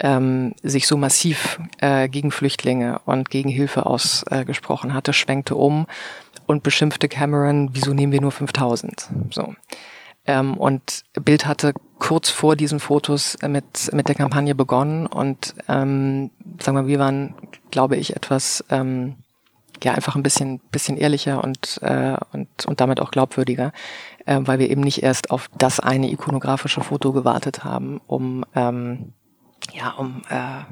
[0.00, 5.86] ähm, sich so massiv äh, gegen Flüchtlinge und gegen Hilfe ausgesprochen äh, hatte, schwenkte um
[6.46, 9.08] und beschimpfte Cameron, wieso nehmen wir nur 5000?
[9.30, 9.54] So.
[10.26, 16.30] Ähm, und Bild hatte kurz vor diesen Fotos mit, mit der Kampagne begonnen und ähm,
[16.60, 17.34] sagen wir, wir waren,
[17.70, 19.16] glaube ich, etwas ähm,
[19.84, 23.72] ja einfach ein bisschen bisschen ehrlicher und äh, und und damit auch glaubwürdiger,
[24.26, 29.12] äh, weil wir eben nicht erst auf das eine ikonografische Foto gewartet haben, um ähm,
[29.72, 30.64] ja, um äh,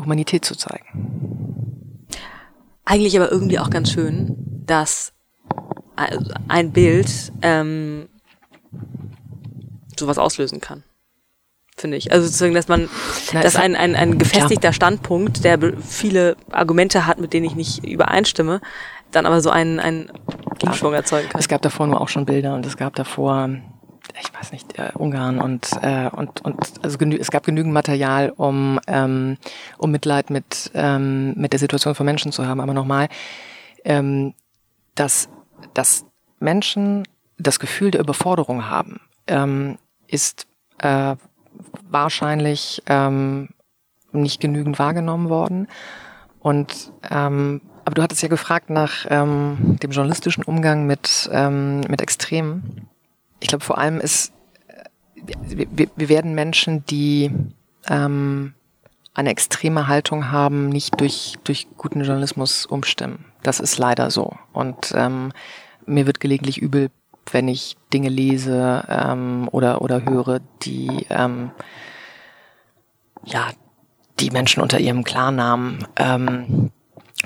[0.00, 2.06] Humanität zu zeigen.
[2.84, 5.12] Eigentlich aber irgendwie auch ganz schön, dass
[6.48, 8.08] ein Bild ähm,
[9.98, 10.82] sowas auslösen kann.
[11.76, 12.10] Finde ich.
[12.10, 12.88] Also sozusagen, dass man,
[13.32, 14.72] Na, dass ein, ein, ein gefestigter ja.
[14.72, 18.62] Standpunkt, der viele Argumente hat, mit denen ich nicht übereinstimme,
[19.12, 20.10] dann aber so einen, einen
[20.58, 21.38] Gegenschwung erzeugen kann.
[21.38, 23.50] Es gab davor nur auch schon Bilder und es gab davor
[24.20, 28.80] ich weiß nicht, äh, Ungarn und, äh, und, und also es gab genügend Material, um,
[28.86, 29.36] ähm,
[29.78, 32.60] um Mitleid mit, ähm, mit der Situation von Menschen zu haben.
[32.60, 33.08] Aber nochmal,
[33.84, 34.34] ähm,
[34.94, 35.28] dass,
[35.74, 36.06] dass
[36.38, 37.04] Menschen
[37.38, 40.46] das Gefühl der Überforderung haben, ähm, ist
[40.78, 41.16] äh,
[41.88, 43.48] wahrscheinlich ähm,
[44.12, 45.68] nicht genügend wahrgenommen worden.
[46.40, 52.00] Und ähm, aber du hattest ja gefragt nach ähm, dem journalistischen Umgang mit, ähm, mit
[52.02, 52.88] Extremen
[53.40, 54.32] ich glaube, vor allem ist,
[55.14, 57.30] wir, wir werden Menschen, die
[57.88, 58.54] ähm,
[59.14, 63.24] eine extreme Haltung haben, nicht durch, durch guten Journalismus umstimmen.
[63.42, 64.36] Das ist leider so.
[64.52, 65.32] Und ähm,
[65.86, 66.90] mir wird gelegentlich übel,
[67.32, 71.50] wenn ich Dinge lese ähm, oder, oder höre, die ähm,
[73.24, 73.48] ja,
[74.20, 76.70] die Menschen unter ihrem Klarnamen ähm,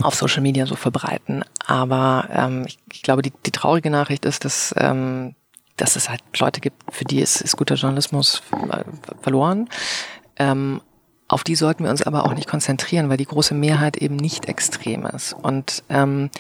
[0.03, 1.45] auf Social Media so verbreiten.
[1.67, 5.35] Aber ähm, ich, ich glaube, die, die traurige Nachricht ist, dass ähm,
[5.81, 8.43] dass es halt Leute gibt, für die ist, ist guter Journalismus
[9.23, 9.69] verloren.
[10.37, 10.81] Ähm,
[11.29, 14.47] auf die sollten wir uns aber auch nicht konzentrieren, weil die große Mehrheit eben nicht
[14.47, 15.33] extrem ist.
[15.33, 16.31] Und ähm,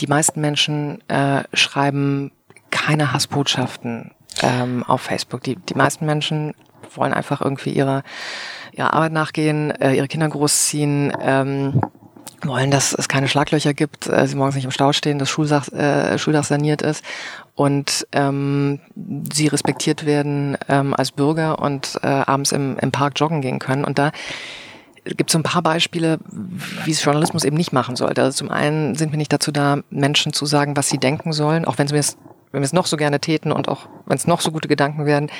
[0.00, 2.30] die meisten Menschen äh, schreiben
[2.88, 5.42] keine Hassbotschaften ähm, auf Facebook.
[5.42, 6.54] Die, die meisten Menschen
[6.94, 8.02] wollen einfach irgendwie ihrer,
[8.72, 11.82] ihrer Arbeit nachgehen, äh, ihre Kinder großziehen, ähm,
[12.42, 15.68] wollen, dass es keine Schlaglöcher gibt, äh, sie morgens nicht im Stau stehen, das Schulsach,
[15.68, 17.04] äh, Schuldach saniert ist
[17.54, 18.80] und ähm,
[19.34, 23.84] sie respektiert werden ähm, als Bürger und äh, abends im, im Park joggen gehen können.
[23.84, 24.12] Und da
[25.04, 26.20] gibt es so ein paar Beispiele,
[26.84, 28.22] wie es Journalismus eben nicht machen sollte.
[28.22, 31.66] Also zum einen sind wir nicht dazu da, Menschen zu sagen, was sie denken sollen,
[31.66, 32.16] auch wenn sie es
[32.52, 35.06] wenn wir es noch so gerne täten und auch wenn es noch so gute Gedanken
[35.06, 35.30] werden,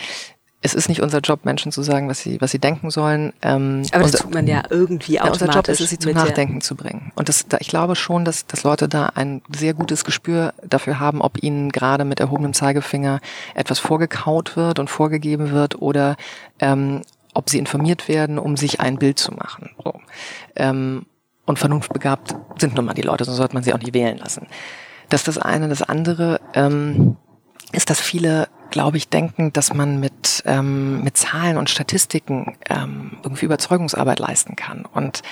[0.61, 3.33] es ist nicht unser Job, Menschen zu sagen, was sie, was sie denken sollen.
[3.43, 5.41] Ähm, Aber das unser, tut man ja irgendwie automatisch.
[5.41, 7.13] Ja, unser Job ist es, sie zum Nachdenken zu bringen.
[7.15, 10.99] Und das, da, ich glaube schon, dass, dass Leute da ein sehr gutes Gespür dafür
[10.99, 13.21] haben, ob ihnen gerade mit erhobenem Zeigefinger
[13.55, 16.17] etwas vorgekaut wird und vorgegeben wird oder
[16.59, 17.03] ähm,
[17.35, 19.71] ob sie informiert werden, um sich ein Bild zu machen.
[19.85, 19.95] So.
[20.57, 21.07] Ähm,
[21.47, 24.49] und vernunftbegabt sind nun mal die Leute, sonst sollte man sie auch nicht wählen lassen.
[25.09, 25.69] Das ist das eine.
[25.69, 27.17] Das andere ähm,
[27.73, 33.19] ist, dass viele glaube ich, denken, dass man mit, ähm, mit Zahlen und Statistiken ähm,
[33.23, 34.85] irgendwie Überzeugungsarbeit leisten kann.
[34.85, 35.23] Und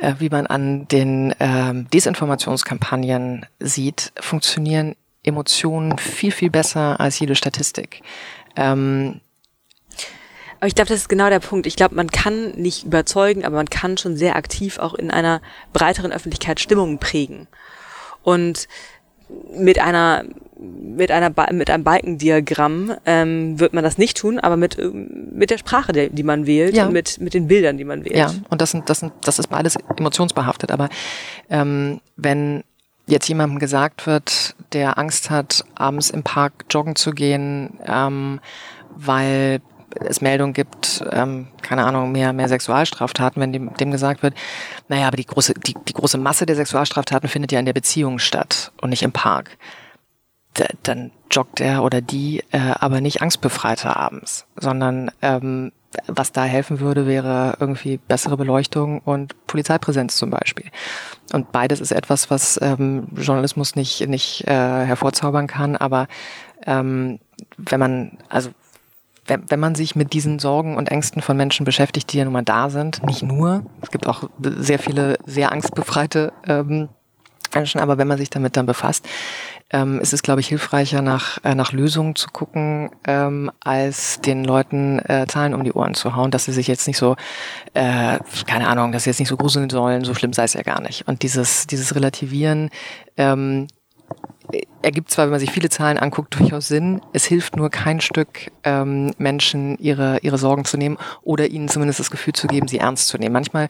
[0.00, 7.34] äh, wie man an den ähm, Desinformationskampagnen sieht, funktionieren Emotionen viel, viel besser als jede
[7.34, 8.02] Statistik.
[8.56, 9.20] Ähm,
[10.58, 11.66] aber ich glaube, das ist genau der Punkt.
[11.66, 15.42] Ich glaube, man kann nicht überzeugen, aber man kann schon sehr aktiv auch in einer
[15.72, 17.46] breiteren Öffentlichkeit Stimmungen prägen.
[18.22, 18.66] Und
[19.56, 20.24] mit einer
[20.58, 25.58] mit einer mit einem Balkendiagramm ähm, wird man das nicht tun, aber mit mit der
[25.58, 26.88] Sprache, die, die man wählt, ja.
[26.88, 28.16] mit mit den Bildern, die man wählt.
[28.16, 30.70] Ja, und das sind das sind das ist beides emotionsbehaftet.
[30.70, 30.88] Aber
[31.50, 32.64] ähm, wenn
[33.06, 38.40] jetzt jemandem gesagt wird, der Angst hat, abends im Park joggen zu gehen, ähm,
[38.96, 39.60] weil
[39.94, 44.34] es Meldungen gibt, ähm, keine Ahnung, mehr, mehr Sexualstraftaten, wenn dem, dem gesagt wird,
[44.88, 48.18] naja, aber die große, die, die große Masse der Sexualstraftaten findet ja in der Beziehung
[48.18, 49.56] statt und nicht im Park.
[50.58, 55.72] D dann joggt er oder die äh, aber nicht angstbefreiter abends, sondern ähm,
[56.06, 60.66] was da helfen würde, wäre irgendwie bessere Beleuchtung und Polizeipräsenz zum Beispiel.
[61.32, 66.08] Und beides ist etwas, was ähm, Journalismus nicht, nicht äh, hervorzaubern kann, aber
[66.66, 67.18] ähm,
[67.56, 68.50] wenn man, also
[69.26, 72.32] wenn, wenn man sich mit diesen Sorgen und Ängsten von Menschen beschäftigt, die ja nun
[72.32, 76.88] mal da sind, nicht nur, es gibt auch sehr viele sehr angstbefreite ähm,
[77.54, 79.08] Menschen, aber wenn man sich damit dann befasst,
[79.70, 84.44] ähm, ist es, glaube ich, hilfreicher, nach, äh, nach Lösungen zu gucken, ähm, als den
[84.44, 87.16] Leuten äh, Zahlen um die Ohren zu hauen, dass sie sich jetzt nicht so,
[87.74, 90.62] äh, keine Ahnung, dass sie jetzt nicht so gruseln sollen, so schlimm sei es ja
[90.62, 91.08] gar nicht.
[91.08, 92.70] Und dieses, dieses Relativieren,
[93.16, 93.66] ähm,
[94.82, 97.00] ergibt zwar, wenn man sich viele Zahlen anguckt, durchaus Sinn.
[97.12, 102.00] Es hilft nur kein Stück, ähm, Menschen ihre, ihre Sorgen zu nehmen oder ihnen zumindest
[102.00, 103.32] das Gefühl zu geben, sie ernst zu nehmen.
[103.32, 103.68] Manchmal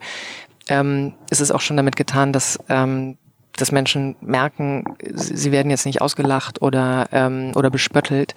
[0.69, 3.17] ähm, ist es auch schon damit getan, dass, ähm,
[3.55, 8.35] dass Menschen merken, sie werden jetzt nicht ausgelacht oder, ähm, oder bespöttelt,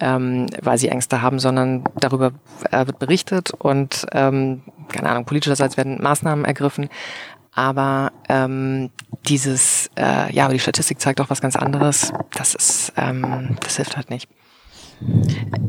[0.00, 2.32] ähm, weil sie Ängste haben, sondern darüber
[2.70, 6.88] äh, wird berichtet und, ähm, keine Ahnung, politischerseits werden Maßnahmen ergriffen.
[7.54, 8.90] Aber ähm,
[9.28, 12.12] dieses, äh, ja, aber die Statistik zeigt auch was ganz anderes.
[12.34, 14.28] Das ist, ähm, das hilft halt nicht.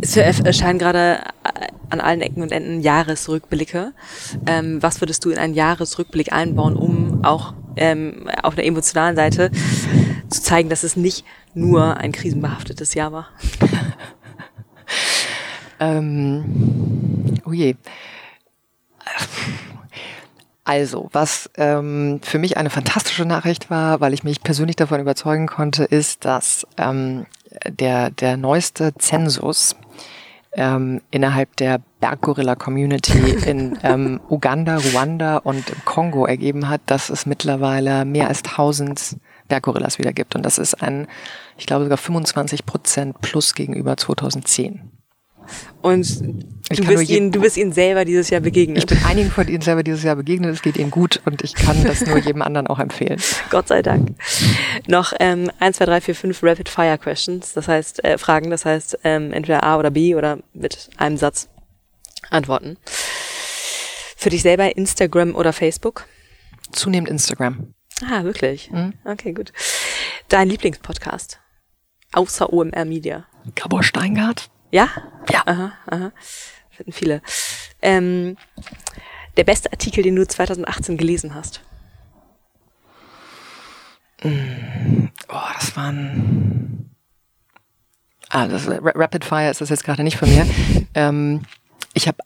[0.02, 3.94] Es erscheinen gerade äh, an allen Ecken und Enden Jahresrückblicke.
[4.46, 9.52] Ähm, was würdest du in einen Jahresrückblick einbauen, um auch ähm, auf der emotionalen Seite
[10.30, 13.28] zu zeigen, dass es nicht nur ein krisenbehaftetes Jahr war?
[15.80, 17.76] ähm, oh je.
[20.66, 25.48] Also, was ähm, für mich eine fantastische Nachricht war, weil ich mich persönlich davon überzeugen
[25.48, 27.26] konnte, ist, dass ähm,
[27.68, 29.76] der, der neueste Zensus
[30.54, 37.26] ähm, innerhalb der Berggorilla-Community in ähm, Uganda, Ruanda und im Kongo ergeben hat, dass es
[37.26, 39.18] mittlerweile mehr als 1000
[39.50, 40.36] Berggorillas wieder gibt.
[40.36, 41.08] Und das ist ein,
[41.58, 44.92] ich glaube sogar 25 Prozent plus gegenüber 2010.
[45.82, 46.22] Und
[46.70, 48.78] du bist, ihnen, du bist ihnen selber dieses Jahr begegnet.
[48.78, 50.54] Ich bin einigen von ihnen selber dieses Jahr begegnet.
[50.54, 53.22] Es geht ihnen gut und ich kann das nur jedem anderen auch empfehlen.
[53.50, 54.16] Gott sei Dank.
[54.88, 57.54] Noch ähm, 1, 2, 3, 4, 5 Rapid Fire Questions.
[57.54, 61.50] Das heißt, äh, Fragen, das heißt ähm, entweder A oder B oder mit einem Satz
[62.30, 62.78] antworten.
[64.18, 66.06] Für dich selber Instagram oder Facebook?
[66.72, 67.74] Zunehmend Instagram.
[68.10, 68.72] Ah, wirklich?
[68.72, 68.94] Mhm.
[69.06, 69.52] Okay, gut.
[70.30, 71.40] Dein Lieblingspodcast?
[72.14, 73.26] Außer OMR Media.
[73.56, 74.50] Gabor Steingart.
[74.74, 74.90] Ja?
[75.30, 75.44] Ja.
[75.46, 76.12] Aha, aha.
[76.72, 77.22] Finden viele.
[77.80, 78.38] Ähm,
[79.38, 81.62] der beste Artikel, den du 2018 gelesen hast?
[84.24, 86.90] Mm, oh, das waren.
[88.30, 90.48] Ah, das, Rapid Fire ist das jetzt gerade nicht von mir.
[90.96, 91.44] ähm,
[91.94, 92.18] ich habe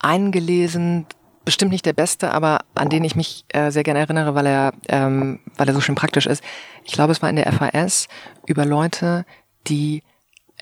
[0.00, 1.06] einen gelesen,
[1.44, 4.72] bestimmt nicht der beste, aber an den ich mich äh, sehr gerne erinnere, weil er,
[4.88, 6.42] ähm, weil er so schön praktisch ist.
[6.84, 8.08] Ich glaube, es war in der FAS
[8.44, 9.24] über Leute,
[9.68, 10.02] die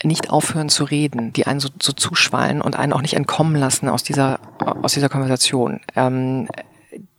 [0.03, 3.87] nicht aufhören zu reden, die einen so, so zuschwallen und einen auch nicht entkommen lassen
[3.87, 4.39] aus dieser,
[4.81, 5.79] aus dieser Konversation.
[5.95, 6.47] Ähm,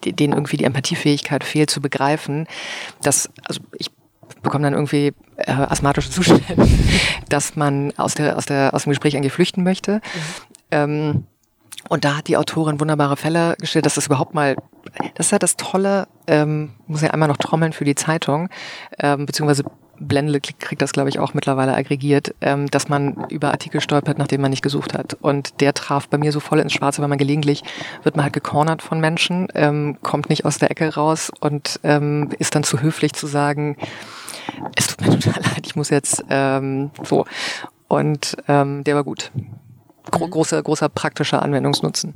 [0.05, 2.47] denen irgendwie die Empathiefähigkeit fehlt zu begreifen,
[3.03, 3.91] dass, also ich
[4.43, 6.45] bekomme dann irgendwie äh, asthmatische Zustände,
[7.29, 9.97] dass man aus, der, aus, der, aus dem Gespräch eigentlich flüchten möchte.
[9.97, 10.01] Mhm.
[10.71, 11.25] Ähm,
[11.89, 14.57] und da hat die Autorin wunderbare Fälle gestellt, dass das überhaupt mal,
[15.15, 18.49] das ist ja das Tolle, ähm, muss ja einmal noch trommeln für die Zeitung,
[18.99, 19.65] ähm, beziehungsweise
[19.99, 24.41] Blendle kriegt das, glaube ich, auch mittlerweile aggregiert, ähm, dass man über Artikel stolpert, nachdem
[24.41, 25.15] man nicht gesucht hat.
[25.15, 27.63] Und der traf bei mir so voll ins Schwarze, weil man gelegentlich
[28.03, 32.31] wird man halt gecornert von Menschen, ähm, kommt nicht aus der Ecke raus und ähm,
[32.39, 33.77] ist dann zu höflich zu sagen,
[34.77, 37.25] es tut mir total leid, ich muss jetzt ähm, so.
[37.89, 39.31] Und ähm, der war gut.
[40.11, 40.31] Gro mhm.
[40.31, 42.15] großer, großer praktischer Anwendungsnutzen.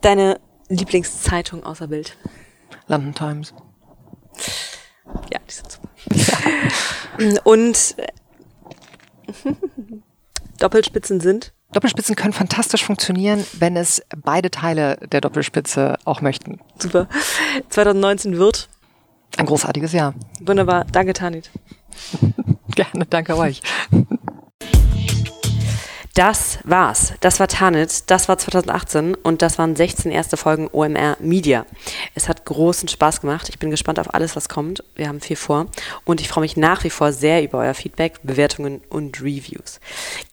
[0.00, 2.16] Deine Lieblingszeitung außer Bild?
[2.88, 3.54] London Times.
[5.32, 5.81] Ja, die sind super.
[6.10, 7.40] Ja.
[7.44, 7.96] Und
[10.58, 11.52] Doppelspitzen sind?
[11.72, 16.60] Doppelspitzen können fantastisch funktionieren, wenn es beide Teile der Doppelspitze auch möchten.
[16.78, 17.08] Super.
[17.70, 18.68] 2019 wird
[19.38, 20.14] ein großartiges Jahr.
[20.40, 20.84] Wunderbar.
[20.92, 21.50] Danke, Tanit.
[22.74, 23.62] Gerne, danke euch.
[26.14, 27.14] Das war's.
[27.20, 28.10] Das war Tanit.
[28.10, 31.64] Das war 2018 und das waren 16 erste Folgen OMR Media.
[32.14, 33.48] Es hat großen Spaß gemacht.
[33.48, 34.84] Ich bin gespannt auf alles, was kommt.
[34.94, 35.66] Wir haben viel vor
[36.04, 39.80] und ich freue mich nach wie vor sehr über euer Feedback, Bewertungen und Reviews.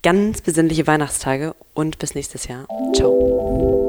[0.04, 2.68] Ganz besinnliche Weihnachtstage und bis nächstes Jahr.
[2.94, 3.89] Ciao.